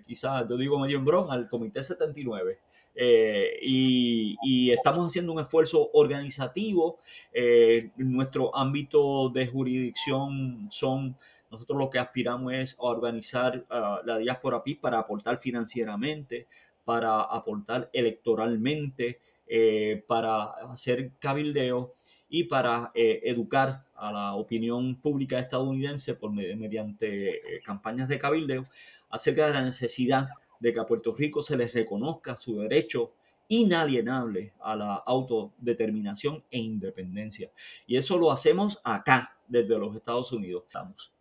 [0.04, 2.58] quizás, yo digo medio en broma, al Comité 79.
[2.94, 6.98] Eh, y, estamos haciendo un esfuerzo organizativo.
[7.32, 11.16] Eh, nuestro ámbito de jurisdicción son,
[11.50, 16.46] nosotros lo que aspiramos es a organizar ah, la diáspora PIB para aportar financieramente,
[16.84, 21.94] para aportar electoralmente, eh, para hacer cabildeo
[22.28, 28.68] y para educar a la opinión pública estadounidense por, mediante campañas de cabildeo
[29.08, 30.28] acerca de la necesidad
[30.60, 33.12] de que a Puerto Rico se les reconozca su derecho
[33.48, 37.50] inalienable a la autodeterminación e independencia.
[37.86, 40.62] Y eso lo hacemos acá, desde los Estados Unidos.
[40.66, 41.12] Estamos.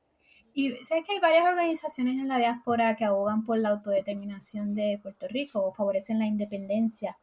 [0.54, 5.00] Y sé que hay varias organizaciones en la diáspora que abogan por la autodeterminación de
[5.02, 7.18] Puerto Rico o favorecen la independencia.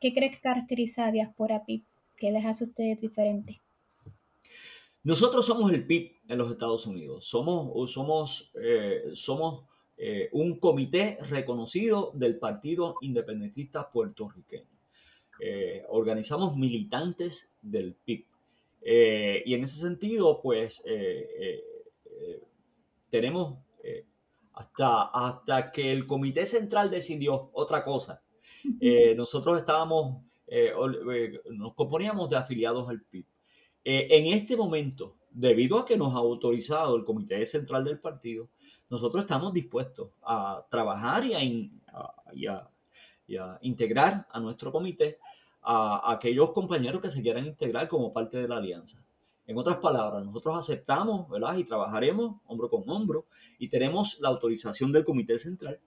[0.00, 1.82] ¿Qué crees que caracteriza a Diáspora PIB?
[2.16, 3.58] ¿Qué les hace a ustedes diferentes?
[5.02, 7.24] Nosotros somos el PIB en los Estados Unidos.
[7.24, 9.64] Somos, somos, eh, somos
[10.02, 14.78] eh, un comité reconocido del Partido Independentista Puertorriqueño.
[15.40, 18.26] Eh, organizamos militantes del PIB.
[18.82, 20.82] y en ese sentido, pues,
[23.10, 23.58] tenemos
[24.54, 28.22] hasta, hasta que el Comité Central decidió otra cosa.
[29.16, 30.22] nosotros estábamos,
[31.50, 33.26] nos componíamos de afiliados al PIB.
[33.84, 38.48] Eh, en este momento, debido a que nos ha autorizado el Comité Central del Partido,
[38.88, 42.70] nosotros estamos dispuestos a trabajar y a,
[43.62, 45.18] integrar a nuestro comité
[45.62, 49.04] a, aquellos compañeros que se quieran integrar como parte de la alianza.
[49.46, 51.56] En otras palabras, nosotros aceptamos ¿verdad?
[51.56, 53.26] y trabajaremos hombro con hombro
[53.58, 55.80] y tenemos la autorización del Comité Central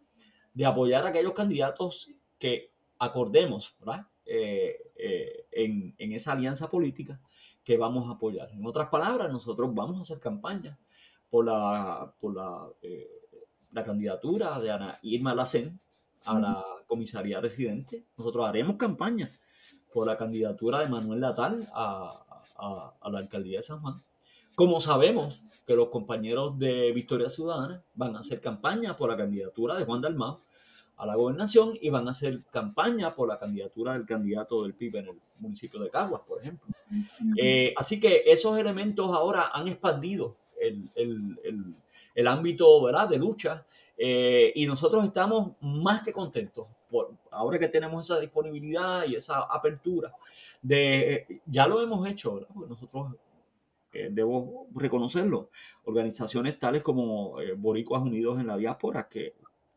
[0.53, 3.75] de apoyar a aquellos candidatos que acordemos
[4.25, 7.19] eh, eh, en, en, esa alianza política
[7.63, 8.49] que vamos a apoyar.
[8.51, 10.77] En otras palabras, nosotros vamos a hacer campaña
[11.29, 13.09] por la, por la, eh,
[13.71, 15.79] la candidatura de Ana Irma Lacen
[16.25, 18.05] a la comisaría residente.
[18.17, 19.31] Nosotros haremos campaña
[19.93, 22.23] por la candidatura de Manuel Latal a,
[22.57, 23.95] a, la alcaldía de San Juan.
[24.55, 29.75] Como sabemos que los compañeros de Victoria Ciudadana van a hacer campaña por la candidatura
[29.75, 30.39] de Juan Dalmau
[31.03, 34.95] a la gobernación y van a hacer campaña por la candidatura del candidato del PIB
[34.97, 36.73] en el municipio de Caguas, por ejemplo.
[37.37, 41.75] Eh, así que esos elementos ahora han expandido el, el,
[42.15, 43.09] el, ámbito ¿verdad?
[43.09, 43.65] de lucha
[43.97, 49.41] eh, y nosotros estamos más que contentos por, ahora que tenemos esa disponibilidad y esa
[49.41, 50.13] apertura.
[50.61, 53.15] De, ya lo hemos hecho, nosotros
[53.91, 55.49] eh, debo reconocerlo,
[55.83, 59.33] organizaciones tales como Boricuas Unidos en la Diáspora, que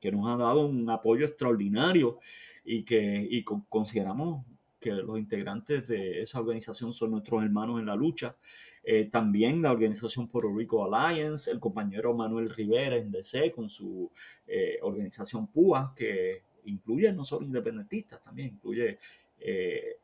[0.06, 2.20] que nos ha dado un apoyo extraordinario
[2.64, 4.44] y que y consideramos
[4.78, 8.36] que los integrantes de esa organización son nuestros hermanos en la lucha.
[8.84, 14.12] Eh, también la organización Puerto Rico Alliance, el compañero Manuel Rivera en DC con su
[14.46, 18.98] eh, organización PUA, que incluye no solo independentistas, también incluye
[19.40, 19.96] eh,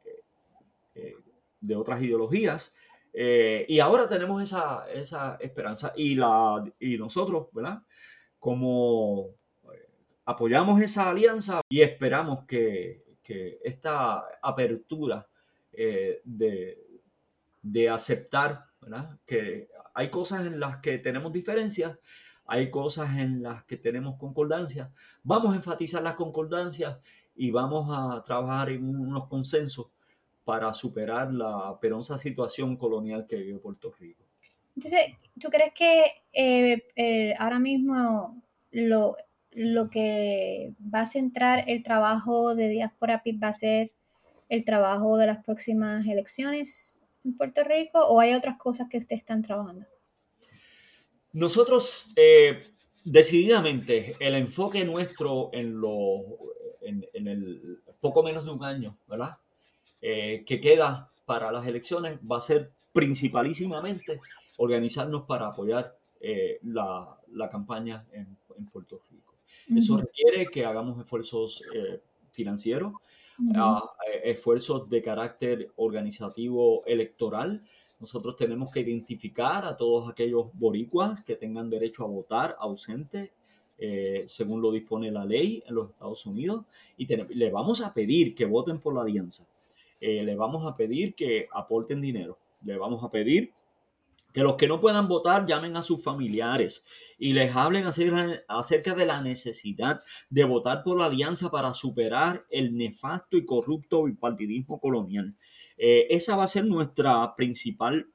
[1.61, 2.75] de otras ideologías.
[3.69, 7.83] y ahora tenemos esa, esa esperanza y, la, y nosotros, ¿verdad?
[8.41, 9.42] Como
[10.25, 13.03] apoyamos esa alianza y esperamos que,
[13.65, 15.27] esta apertura
[15.73, 18.67] eh, de, aceptar
[19.25, 21.99] que hay cosas en las que tenemos diferencias,
[22.45, 24.91] hay cosas en las que tenemos concordancias,
[25.23, 26.99] vamos a enfatizar las concordancias
[27.35, 29.87] y vamos a trabajar en unos consensos
[30.45, 34.25] para superar la penosa situación colonial que vive Puerto Rico.
[34.77, 38.43] Entonces, ¿tú crees que eh, ahora mismo
[38.73, 39.17] lo,
[39.55, 43.93] lo que va a centrar el trabajo de Diáspora PIB va a ser
[44.49, 49.21] el trabajo de las próximas elecciones en Puerto Rico o hay otras cosas que ustedes
[49.21, 49.87] están trabajando?
[51.33, 52.63] Nosotros, eh,
[53.05, 56.21] decididamente, el enfoque nuestro en, lo,
[56.83, 59.39] en, el poco menos de un año, ¿verdad?
[60.01, 64.21] Eh, que queda para las elecciones va a ser principalísimamente
[64.59, 69.12] organizarnos para apoyar eh, la, la, campaña en, en Puerto Rico.
[69.69, 72.01] Eso requiere que hagamos esfuerzos eh,
[72.31, 72.93] financieros,
[73.55, 77.63] ah, eh, esfuerzos de carácter organizativo electoral.
[78.01, 83.33] Nosotros tenemos que identificar a todos aquellos boricuas que tengan derecho a votar ausente,
[83.79, 86.65] eh, según lo dispone la ley en los Estados Unidos,
[86.97, 89.47] y le vamos a pedir que voten por la alianza.
[90.01, 92.37] le vamos a pedir que aporten dinero.
[92.65, 93.53] Le vamos a pedir
[94.33, 96.85] que los que no puedan votar llamen a sus familiares
[97.19, 97.85] y les hablen
[98.49, 104.05] acerca de la necesidad de votar por la alianza para superar el nefasto y corrupto
[104.05, 105.37] bipartidismo colonial.
[105.77, 108.09] Eh, esa va a ser nuestra principal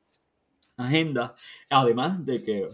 [0.76, 1.36] agenda,
[1.70, 2.70] además de que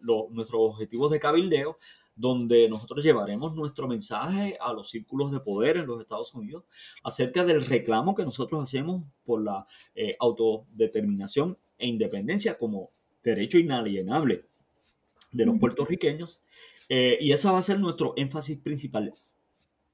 [0.00, 1.78] nuestros objetivos de cabildeo
[2.14, 6.64] donde nosotros llevaremos nuestro mensaje a los círculos de poder en los Estados Unidos
[7.02, 12.90] acerca del reclamo que nosotros hacemos por la eh, autodeterminación e independencia como
[13.22, 14.46] derecho inalienable
[15.32, 16.40] de los puertorriqueños.
[16.88, 19.12] Eh, y ese va a ser nuestro énfasis principal.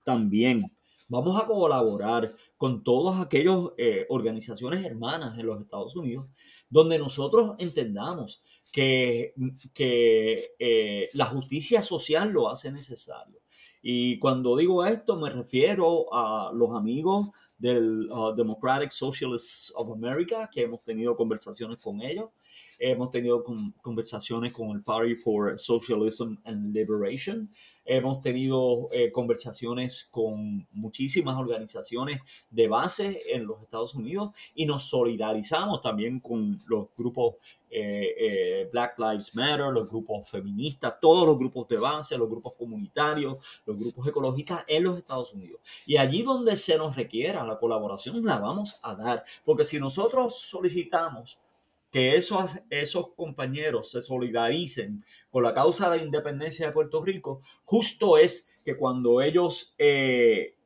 [0.05, 0.72] También
[1.09, 6.26] vamos a colaborar con todas aquellas eh, organizaciones hermanas en los Estados Unidos,
[6.68, 9.34] donde nosotros entendamos que,
[9.72, 13.41] que eh, la justicia social lo hace necesario
[13.80, 17.28] Y cuando digo esto me refiero a los amigos
[17.59, 22.30] del uh, Democratic Socialists of America, que hemos tenido conversaciones con ellos.
[22.79, 23.45] Hemos tenido
[23.83, 27.51] conversaciones con el Party for Socialism and Liberation.
[27.85, 32.20] Hemos tenido eh, conversaciones con muchísimas organizaciones
[32.51, 37.37] de base en los Estados Unidos y nos solidarizamos también con los grupos
[37.70, 42.55] eh, eh, Black Lives Matter, los grupos feministas, todos los grupos de base, los grupos
[42.55, 45.61] comunitarios, los grupos ecologistas en los Estados Unidos.
[45.85, 49.24] Y allí donde se nos requiera la colaboración, la vamos a dar.
[49.45, 51.39] Porque si nosotros solicitamos
[51.91, 57.41] que esos, esos compañeros se solidaricen con la causa de la independencia de Puerto Rico,
[57.64, 60.59] justo es que cuando ellos eh,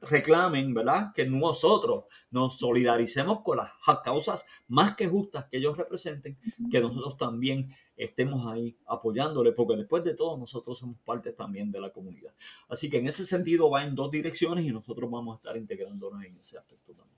[0.00, 1.12] reclamen, ¿verdad?
[1.14, 3.72] Que nosotros nos solidaricemos con las
[4.04, 6.38] causas más que justas que ellos representen,
[6.70, 11.80] que nosotros también estemos ahí apoyándole, porque después de todo nosotros somos parte también de
[11.80, 12.32] la comunidad.
[12.68, 16.22] Así que en ese sentido va en dos direcciones y nosotros vamos a estar integrándonos
[16.24, 17.16] en ese aspecto también.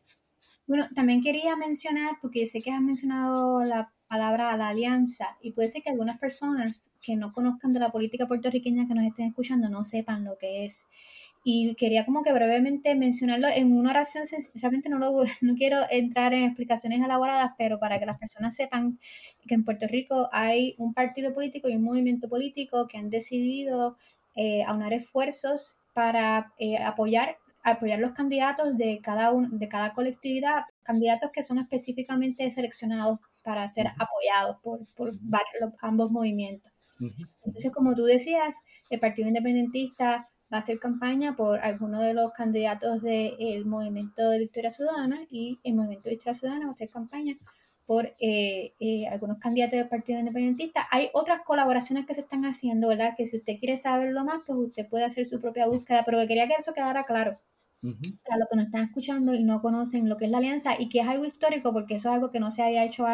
[0.68, 5.68] Bueno, también quería mencionar, porque sé que has mencionado la palabra la alianza, y puede
[5.68, 9.70] ser que algunas personas que no conozcan de la política puertorriqueña que nos estén escuchando
[9.70, 10.86] no sepan lo que es.
[11.42, 14.24] Y quería como que brevemente mencionarlo en una oración,
[14.56, 18.98] realmente no, lo, no quiero entrar en explicaciones elaboradas, pero para que las personas sepan
[19.46, 23.96] que en Puerto Rico hay un partido político y un movimiento político que han decidido
[24.36, 31.30] eh, aunar esfuerzos para eh, apoyar apoyar los candidatos de cada, de cada colectividad, candidatos
[31.32, 35.12] que son específicamente seleccionados para ser apoyados por, por
[35.80, 36.70] ambos movimientos.
[37.44, 38.56] Entonces, como tú decías,
[38.90, 44.38] el Partido Independentista va a hacer campaña por alguno de los candidatos del movimiento de
[44.38, 47.36] Victoria Ciudadana y el movimiento de Victoria Ciudadana va a hacer campaña
[47.86, 50.86] por eh, eh, algunos candidatos del Partido Independentista.
[50.90, 53.14] Hay otras colaboraciones que se están haciendo, ¿verdad?
[53.16, 56.48] Que si usted quiere saberlo más, pues usted puede hacer su propia búsqueda, pero quería
[56.48, 57.38] que eso quedara claro
[57.80, 60.88] para los que nos están escuchando y no conocen lo que es la alianza y
[60.88, 63.06] que es algo histórico porque eso es algo que no se había hecho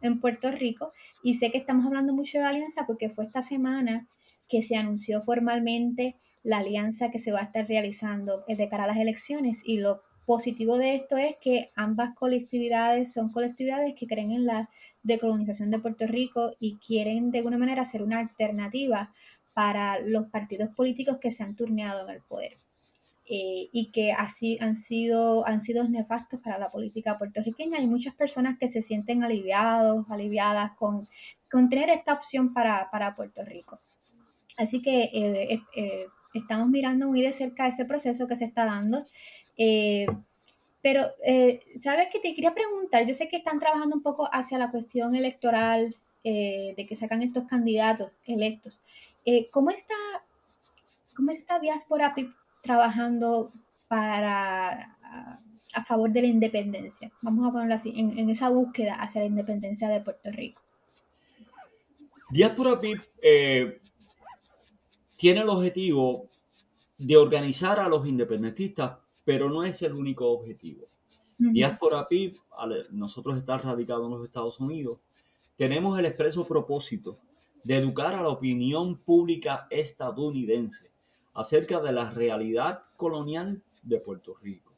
[0.00, 0.92] en Puerto Rico.
[1.22, 4.08] Y sé que estamos hablando mucho de la alianza porque fue esta semana
[4.48, 8.86] que se anunció formalmente la alianza que se va a estar realizando de cara a
[8.86, 9.62] las elecciones.
[9.64, 14.70] Y lo positivo de esto es que ambas colectividades son colectividades que creen en la
[15.02, 19.12] decolonización de Puerto Rico y quieren de alguna manera ser una alternativa
[19.54, 22.65] para los partidos políticos que se han turneado en el poder.
[23.28, 27.78] Eh, y que así han sido, han sido nefastos para la política puertorriqueña.
[27.78, 31.08] Hay muchas personas que se sienten aliviados, aliviadas con,
[31.50, 33.80] con tener esta opción para, para Puerto Rico.
[34.56, 39.06] Así que eh, eh, estamos mirando muy de cerca ese proceso que se está dando.
[40.80, 41.02] pero,
[41.80, 42.20] ¿sabes qué?
[42.20, 46.86] Te quería preguntar, yo sé que están trabajando un poco hacia la cuestión electoral, de
[46.88, 48.80] que sacan estos candidatos electos.
[49.50, 49.94] ¿Cómo está,
[51.16, 52.14] cómo está diáspora
[52.66, 53.52] trabajando
[53.88, 54.98] para
[55.72, 57.12] a, favor de la independencia.
[57.22, 60.62] Vamos a ponerlo así, en, esa búsqueda hacia la independencia de Puerto Rico.
[62.30, 63.80] Diáspora PIB eh,
[65.16, 66.28] tiene el objetivo
[66.98, 70.86] de organizar a los independentistas, pero no es el único objetivo.
[71.38, 72.36] Diáspora PIB,
[72.90, 74.98] nosotros estar radicados en los Estados Unidos,
[75.56, 77.18] tenemos el expreso propósito
[77.62, 80.95] de educar a la opinión pública estadounidense
[81.36, 84.74] acerca de la realidad colonial de Puerto Rico.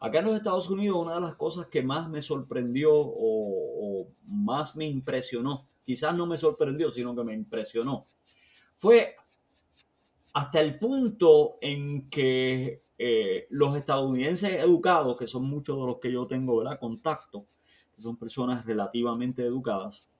[0.00, 4.74] Acá en los Estados Unidos, una de las cosas que más me sorprendió o, más
[4.74, 8.06] me impresionó, quizás no me sorprendió, sino que me impresionó,
[8.78, 9.14] fue
[10.32, 16.10] hasta el punto en que eh, los estadounidenses educados, que son muchos de los que
[16.10, 17.46] yo tengo contacto,
[17.98, 20.10] son personas relativamente educadas,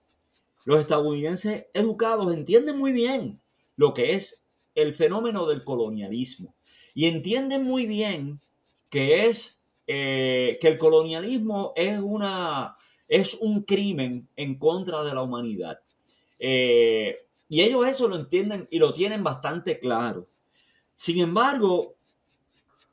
[0.64, 3.40] los estadounidenses educados entienden muy bien
[3.76, 4.41] lo que es
[4.74, 6.54] el fenómeno del colonialismo.
[6.94, 8.40] Y entienden muy bien
[8.90, 12.76] que es eh, que el colonialismo es una
[13.08, 15.80] es un crimen en contra de la humanidad.
[16.38, 20.28] Eh, y ellos eso lo entienden y lo tienen bastante claro.
[20.94, 21.96] Sin embargo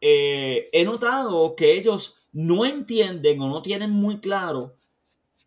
[0.01, 4.75] eh, he notado que ellos no entienden o no tienen muy claro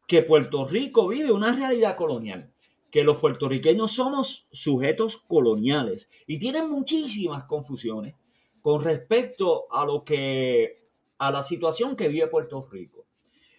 [0.07, 2.52] que Puerto Rico vive una realidad colonial
[2.93, 8.15] que los puertorriqueños somos sujetos coloniales y tienen muchísimas confusiones
[8.61, 10.77] con respecto a lo que
[11.17, 13.07] a la situación que vive Puerto Rico.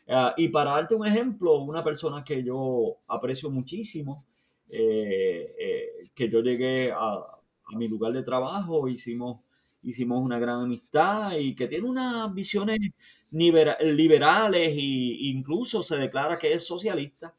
[0.08, 4.24] Ah, y para darte un ejemplo, una persona que yo aprecio muchísimo,
[4.70, 7.26] eh, eh, que yo llegué a,
[7.76, 9.40] mi lugar de trabajo, hicimos,
[9.82, 12.78] hicimos una gran amistad y que tiene unas visiones
[13.32, 17.34] liberales e incluso se declara que es socialista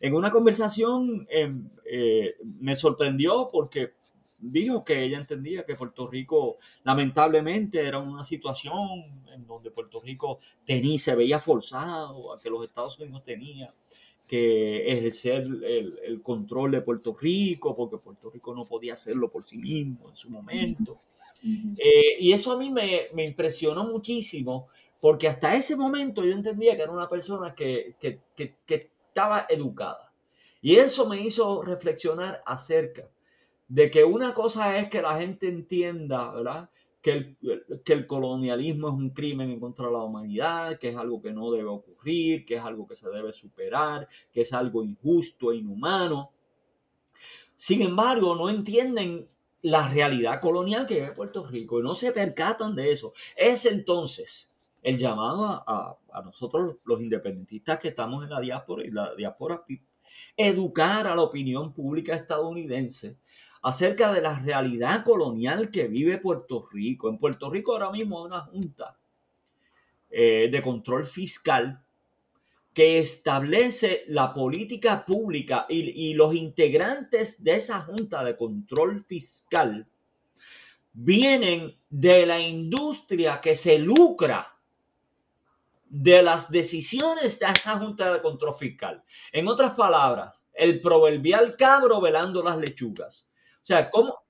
[0.00, 3.92] en una conversación em, eh, me sorprendió porque
[4.38, 10.38] dijo que ella entendía que Puerto Rico lamentablemente era una situación en donde Puerto Rico
[10.64, 13.70] tenía, se veía forzado a que los Estados Unidos tenían
[14.26, 19.44] que ejercer el, el, control de Puerto Rico, porque Puerto Rico no podía hacerlo por
[19.44, 21.00] sí mismo en su momento.
[21.42, 24.68] Eh, y eso a mí me, me, impresionó muchísimo,
[25.00, 29.46] porque hasta ese momento yo entendía que era una persona que, que, que, que estaba
[29.48, 30.12] educada.
[30.62, 33.10] Y eso me hizo reflexionar acerca
[33.68, 36.70] de que una cosa es que la gente entienda, ¿verdad?
[37.02, 37.36] Que el,
[37.84, 41.50] que el, colonialismo es un crimen en contra la humanidad, que es algo que no
[41.50, 46.30] debe ocurrir, que es algo que se debe superar, que es algo injusto e inhumano.
[47.56, 49.28] Sin embargo, no entienden
[49.62, 53.12] la realidad colonial que vive Puerto Rico y no se percatan de eso.
[53.36, 54.49] Es entonces
[54.82, 59.64] el llamado a, a, nosotros los independentistas que estamos en la diáspora y la diáspora
[60.36, 63.18] educar a la opinión pública estadounidense
[63.62, 67.08] acerca de la realidad colonial que vive Puerto Rico.
[67.08, 68.98] En Puerto Rico ahora mismo hay una junta
[70.10, 71.84] eh, de control fiscal
[72.72, 79.88] que establece la política pública y, y, los integrantes de esa junta de control fiscal
[80.92, 84.59] vienen de la industria que se lucra
[85.90, 89.02] de las decisiones de esa Junta de Control Fiscal.
[89.32, 93.26] En otras palabras, el proverbial cabro velando las lechugas.
[93.56, 94.22] O sea, como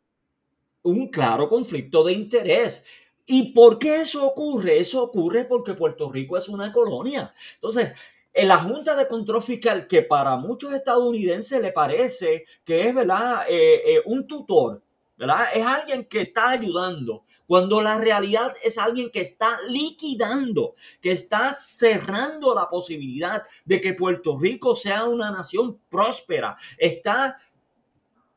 [0.83, 2.85] un claro conflicto de interés.
[3.27, 4.79] ¿Y por qué eso ocurre?
[4.79, 7.33] Eso ocurre porque Puerto Rico es una colonia.
[7.55, 7.93] Entonces,
[8.33, 13.45] en la Junta de Control Fiscal, que para muchos estadounidenses le parece que es ¿verdad?
[13.49, 14.83] Eh, eh, un tutor,
[15.53, 21.53] Es alguien que está ayudando, cuando la realidad es alguien que está liquidando, que está
[21.53, 27.37] cerrando la posibilidad de que Puerto Rico sea una nación próspera, está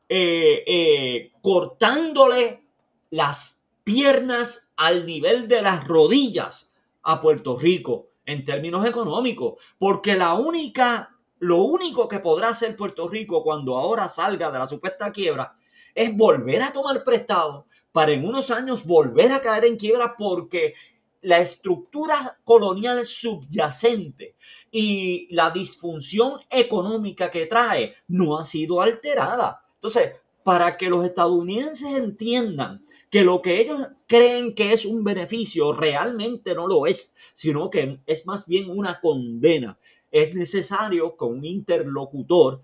[0.08, 2.66] eh, eh, cortándole
[3.10, 10.34] las piernas al nivel de las rodillas a Puerto Rico en términos económicos, porque la
[10.34, 15.56] única, lo único que podrá hacer Puerto Rico cuando ahora salga de la supuesta quiebra
[15.94, 20.74] es volver a tomar prestado para en unos años volver a caer en quiebra porque
[21.22, 24.36] la estructura colonial subyacente
[24.70, 29.64] y la disfunción económica que trae no ha sido alterada.
[29.76, 35.72] Entonces, para que los estadounidenses entiendan que lo que ellos creen que es un beneficio
[35.72, 39.78] realmente no lo es, sino que es más bien una condena,
[40.10, 42.60] es necesario que un interlocutor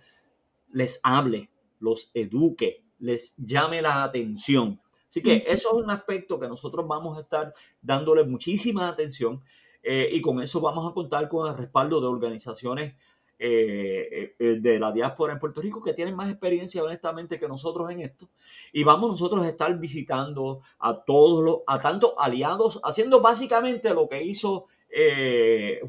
[0.72, 4.80] les hable, los eduque, les llame la atención.
[5.10, 9.42] Así que eso es un aspecto que nosotros vamos a estar dándole muchísima atención
[9.82, 12.94] eh, y con eso vamos a contar con el respaldo de organizaciones
[13.36, 17.90] eh, eh, de la diáspora en Puerto Rico que tienen más experiencia honestamente que nosotros
[17.90, 18.28] en esto.
[18.72, 24.08] Y vamos nosotros a estar visitando a todos los, a tantos aliados, haciendo básicamente lo
[24.08, 24.66] que hizo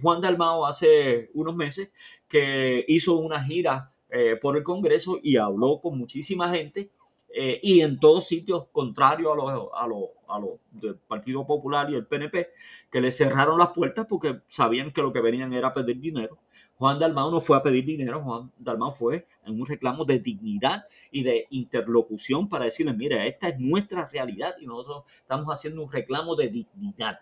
[0.02, 1.92] Juan Dalmao hace unos meses,
[2.28, 3.92] que hizo una gira
[4.40, 6.92] por el Congreso y habló con muchísima gente
[7.34, 11.90] eh, y en todos sitios contrarios a los a lo, a lo del Partido Popular
[11.90, 12.50] y el PNP,
[12.90, 16.40] que le cerraron las puertas porque sabían que lo que venían era pedir dinero.
[16.76, 20.86] Juan Dalmau no fue a pedir dinero, Juan Dalmau fue en un reclamo de dignidad
[21.12, 25.92] y de interlocución para decirles, mira, esta es nuestra realidad y nosotros estamos haciendo un
[25.92, 27.20] reclamo de dignidad.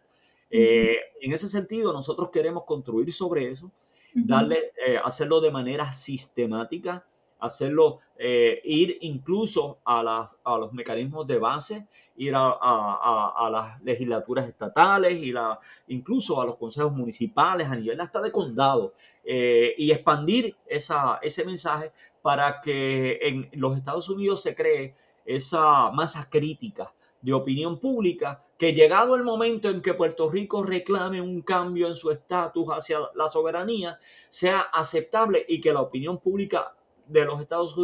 [0.49, 3.71] Eh, en ese sentido, nosotros queremos construir sobre eso,
[4.13, 7.05] darle, eh, hacerlo de manera sistemática,
[7.39, 11.87] hacerlo, eh, ir incluso a, a, los mecanismos de base,
[12.17, 18.21] ir a, a, las legislaturas estatales, a, incluso a los consejos municipales a nivel hasta
[18.21, 24.53] de condado eh, y expandir esa, ese mensaje para que en los Estados Unidos se
[24.55, 30.63] cree esa masa crítica de opinión pública que llegado el momento en que Puerto Rico
[30.63, 36.17] reclame un cambio en su estatus hacia la soberanía, sea aceptable y que la opinión
[36.17, 36.75] pública
[37.09, 37.75] de los Estados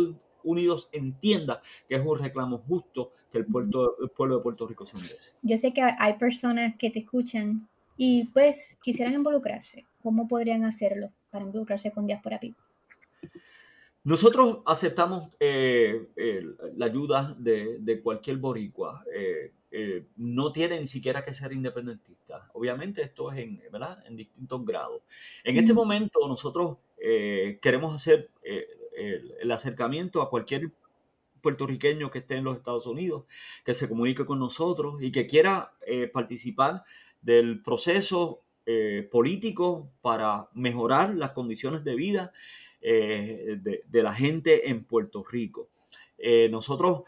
[0.43, 4.85] Unidos entienda que es un reclamo justo que el, puerto, el pueblo de Puerto Rico
[4.85, 5.33] se merece.
[5.41, 7.67] Yo sé que hay personas que te escuchan
[7.97, 9.85] y pues quisieran involucrarse.
[10.01, 12.55] ¿Cómo podrían hacerlo para involucrarse con Diaspora PIB?
[14.03, 16.07] Nosotros aceptamos eh,
[16.75, 19.03] la ayuda de, de qualquier boricua.
[19.11, 22.47] Eh, eh, no tiene ni siquiera que ser independentista.
[22.53, 24.03] Obviamente esto es en, ¿verdad?
[24.05, 25.01] en distintos grados.
[25.43, 26.77] En este momento nosotros
[27.61, 28.31] queremos hacer
[28.95, 30.71] el, acercamiento a cualquier
[31.41, 33.25] puertorriqueño que esté en los Estados Unidos,
[33.63, 36.83] que se comunique con nosotros y que quiera eh, participar
[37.21, 42.31] del proceso eh, político para mejorar las condiciones de vida
[42.81, 45.69] eh, de, la gente en Puerto Rico.
[46.49, 47.03] nosotros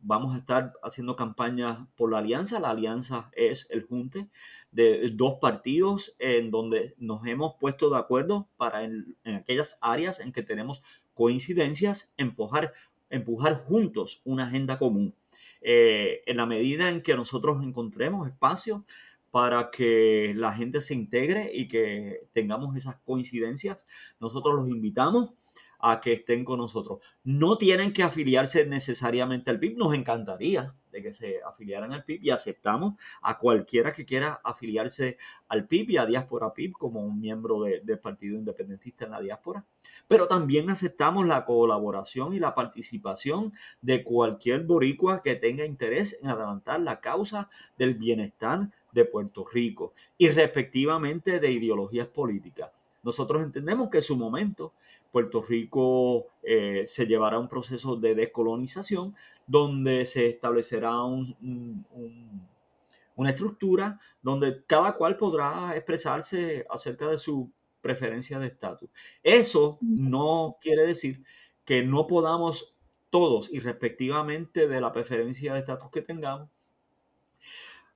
[0.00, 2.60] vamos a estar haciendo campañas por la alianza.
[2.60, 4.28] La alianza es el junte
[4.70, 10.32] de dos partidos en donde nos hemos puesto de acuerdo para en, aquellas áreas en
[10.32, 10.82] que tenemos
[11.14, 12.72] coincidencias, empujar,
[13.10, 15.14] empujar juntos una agenda común.
[15.60, 18.84] Eh, en la medida en que nosotros encontremos espacio
[19.30, 23.86] para que la gente se integre y que tengamos esas coincidencias,
[24.20, 25.32] nosotros los invitamos
[25.78, 27.00] a que estén con nosotros.
[27.24, 32.20] No tienen que afiliarse necesariamente al PIB, nos encantaría de que se afiliaran al PIB
[32.22, 35.16] y aceptamos a cualquiera que quiera afiliarse
[35.48, 39.64] al PIB y a Diáspora PIB como un miembro del Partido Independentista en la diáspora.
[40.06, 43.52] Pero también aceptamos la colaboración y la participación
[43.82, 49.92] de cualquier boricua que tenga interés en adelantar la causa del bienestar de Puerto Rico
[50.16, 52.70] y respectivamente de ideologías políticas.
[53.02, 54.72] Nosotros entendemos que su momento
[55.10, 59.14] Puerto Rico eh, se llevará un proceso de descolonización
[59.46, 61.84] donde se establecerá una
[63.30, 67.50] estructura donde cada cual podrá expresarse acerca de su
[67.80, 68.90] preferencia de estatus.
[69.22, 71.22] Eso no quiere decir
[71.64, 72.74] que no podamos
[73.10, 76.50] todos, y respectivamente de la preferencia de estatus que tengamos,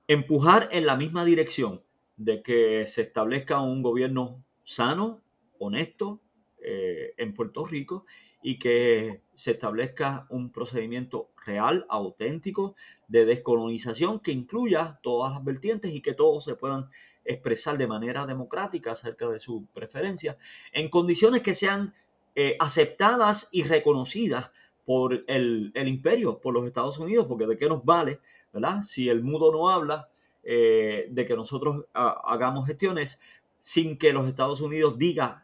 [0.07, 1.83] empujar en la misma dirección
[2.17, 5.21] de que se establezca un gobierno sano,
[5.59, 6.21] honesto,
[6.65, 8.05] eh, en Puerto Rico
[8.41, 12.75] y que se establezca un procedimiento real, auténtico,
[13.07, 16.89] de descolonización que incluya todas las vertientes y que todos se puedan
[17.25, 20.37] expresar de manera democrática acerca de su preferencia
[20.71, 21.93] en condiciones que sean
[22.35, 24.51] eh, aceptadas y reconocidas
[24.85, 28.19] por el, imperio, por los Estados Unidos, porque de qué nos vale,
[28.51, 28.81] ¿verdad?
[28.81, 30.09] Si el mudo no habla,
[30.43, 33.19] eh, de que nosotros ah, hagamos gestiones
[33.59, 35.42] sin que los Estados Unidos diga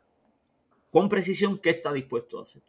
[0.92, 2.62] con precisión qué está dispuesto a hacer.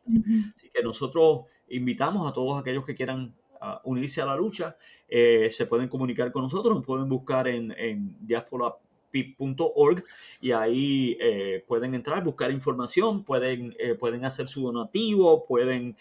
[0.56, 4.76] Así que nosotros invitamos a todos aquellos que quieran ah, unirse a la lucha,
[5.08, 10.04] eh, se pueden comunicar con nosotros, nos pueden buscar en, en diasporapip.org
[10.40, 15.96] y ahí eh, pueden entrar, buscar información, pueden, eh, pueden hacer su donativo, pueden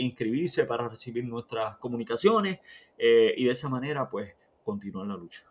[0.00, 2.58] inscribirse para recibir nuestras comunicaciones
[2.98, 5.44] y de esa manera pues continuar la lucha.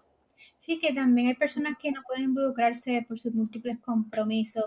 [0.58, 4.66] Sí, que también hay personas que no pueden involucrarse por sus múltiples compromisos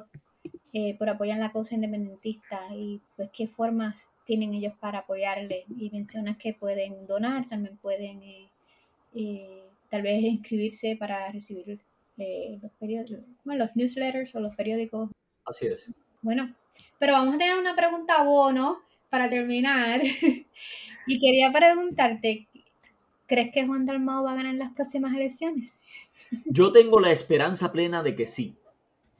[0.72, 5.64] eh, por apoyar la causa independentista y pues qué formas tienen ellos para apoyarle.
[5.76, 8.50] Y mencionas que pueden donar, también pueden eh,
[9.14, 11.80] eh, tal vez inscribirse para recibir
[12.16, 15.10] los, periódicos, bueno, los newsletters o los periódicos.
[15.44, 15.90] Así es.
[16.22, 16.54] Bueno,
[16.98, 20.02] pero vamos a tener una pregunta bono para terminar.
[21.06, 22.46] y quería preguntarte,
[23.26, 25.72] ¿crees que Juan Dalmao va a ganar las próximas elecciones?
[26.44, 28.54] Yo tengo la esperanza plena de que sí.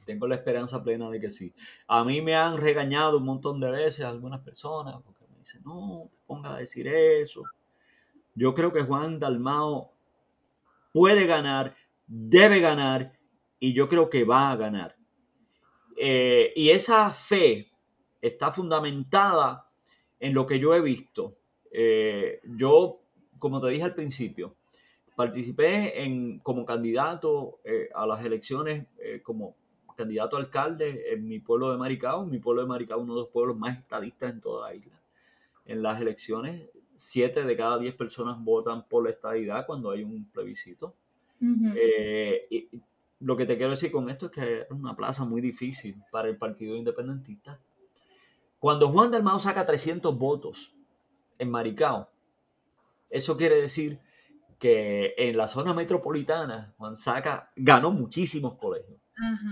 [0.05, 1.53] Tengo la esperanza plena de que sí.
[1.87, 6.09] A mí me han regañado un montón de veces algunas personas porque me dicen, no,
[6.11, 7.43] te ponga a decir eso.
[8.33, 9.91] Yo creo que Juan Dalmao
[10.93, 11.75] puede ganar,
[12.07, 13.17] debe ganar
[13.59, 14.95] y yo creo que va a ganar.
[15.95, 17.71] Eh, y esa fe
[18.21, 19.69] está fundamentada
[20.19, 21.37] en lo que yo he visto.
[21.71, 23.01] Eh, yo,
[23.37, 24.55] como te dije al principio,
[25.15, 28.87] participé en, como candidato eh, a las elecciones
[29.23, 29.55] como
[30.01, 32.25] candidato a alcalde en mi pueblo de Maricao.
[32.25, 34.99] Mi pueblo de Maricao uno de los pueblos más estadistas en toda la isla.
[35.65, 40.25] En las elecciones, siete de cada diez personas votan por la estadidad cuando hay un
[40.25, 40.95] plebiscito.
[41.75, 42.69] Eh, y
[43.19, 46.27] lo que te quiero decir con esto es que es una plaza muy difícil para
[46.27, 47.59] el Partido Independentista.
[48.59, 50.75] Cuando Juan Dalmao saca 300 votos
[51.39, 52.09] en Maricao,
[53.09, 53.99] eso quiere decir
[54.61, 59.00] que en la zona metropolitana Juan Saca ganó muchísimos colegios.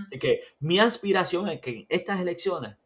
[0.04, 2.76] Así que mi aspiración es que en estas elecciones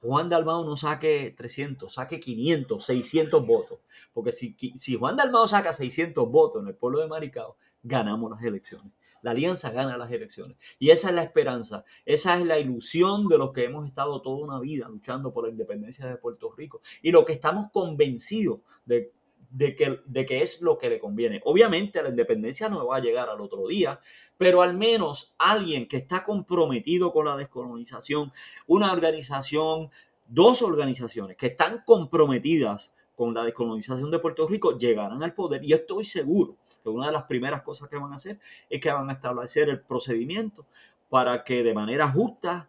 [0.00, 3.78] Juan Dalmao no saque 300, saque 500, 600 votos.
[4.12, 8.42] Porque si, si Juan Dalmao saca 600 votos en el pueblo de Maricao, ganamos las
[8.42, 8.92] elecciones.
[9.22, 10.56] La alianza gana las elecciones.
[10.78, 14.44] Y esa es la esperanza, esa es la ilusión de los que hemos estado toda
[14.44, 16.80] una vida luchando por la independencia de Puerto Rico.
[17.02, 19.12] Y lo que estamos convencidos de
[19.50, 21.40] de que, de que es lo que le conviene.
[21.44, 24.00] Obviamente la independencia no va a llegar al otro día,
[24.36, 28.32] pero al menos alguien que está comprometido con la descolonización,
[28.66, 29.90] una organización,
[30.26, 35.72] dos organizaciones que están comprometidas con la descolonización de Puerto Rico llegarán al poder y
[35.72, 38.38] estoy seguro que una de las primeras cosas que van a hacer
[38.68, 40.66] es que van a establecer el procedimiento
[41.08, 42.68] para que de manera justa,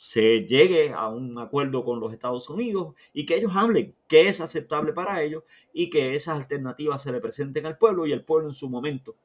[0.00, 4.40] se llegue a un acuerdo con los Estados Unidos y que ellos hablen qué es
[4.40, 5.44] aceptable para ellos
[5.74, 9.16] y que esas alternativas se le presenten al pueblo y el pueblo en su momento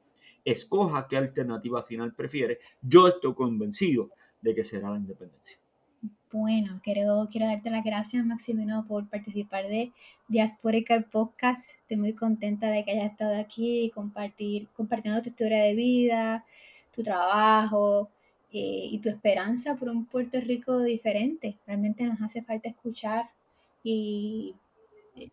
[0.44, 2.58] escoja qué alternativa final prefiere.
[2.82, 4.10] Yo estoy convencido
[4.42, 5.56] de que será la independencia.
[6.30, 9.92] Bueno, quiero, quiero darte las gracias, Maximino, por participar de
[10.28, 11.70] Diasporical Podcast.
[11.80, 16.44] Estoy muy contenta de que hayas estado aquí y compartir, compartiendo tu historia de vida,
[16.94, 18.10] tu trabajo
[18.52, 21.58] eh, y tu esperanza por un Puerto Rico diferente.
[21.66, 23.28] Realmente nos hace falta escuchar
[23.82, 24.54] y
[25.16, 25.30] eh,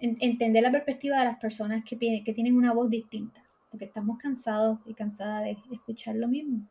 [0.00, 4.78] entender la perspectiva de las personas que, que tienen una voz distinta, porque estamos cansados
[4.86, 6.66] y cansadas de escuchar lo mismo.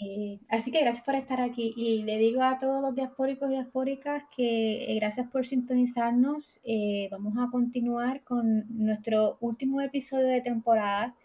[0.00, 3.54] Eh, así que gracias por estar aquí y le digo a todos los diaspóricos y
[3.54, 6.60] diaspóricas que eh, gracias por sintonizarnos.
[7.10, 11.16] Vamos a continuar con nuestro último episodio de temporada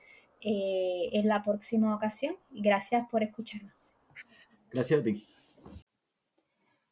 [0.44, 2.36] en la próxima ocasión.
[2.52, 3.94] Gracias por escucharnos.
[4.72, 5.26] Gracias a ti.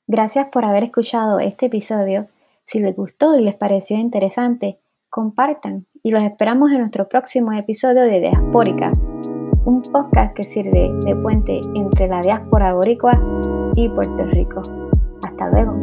[0.07, 2.27] Gracias por haber escuchado este episodio.
[2.65, 4.79] Si les gustó y les pareció interesante,
[5.09, 8.91] compartan y los esperamos en nuestro próximo episodio de Diaspórica
[9.65, 13.21] un podcast que sirve de puente entre la diáspora boricua
[13.75, 14.61] y Puerto Rico.
[15.23, 15.77] Hasta luego.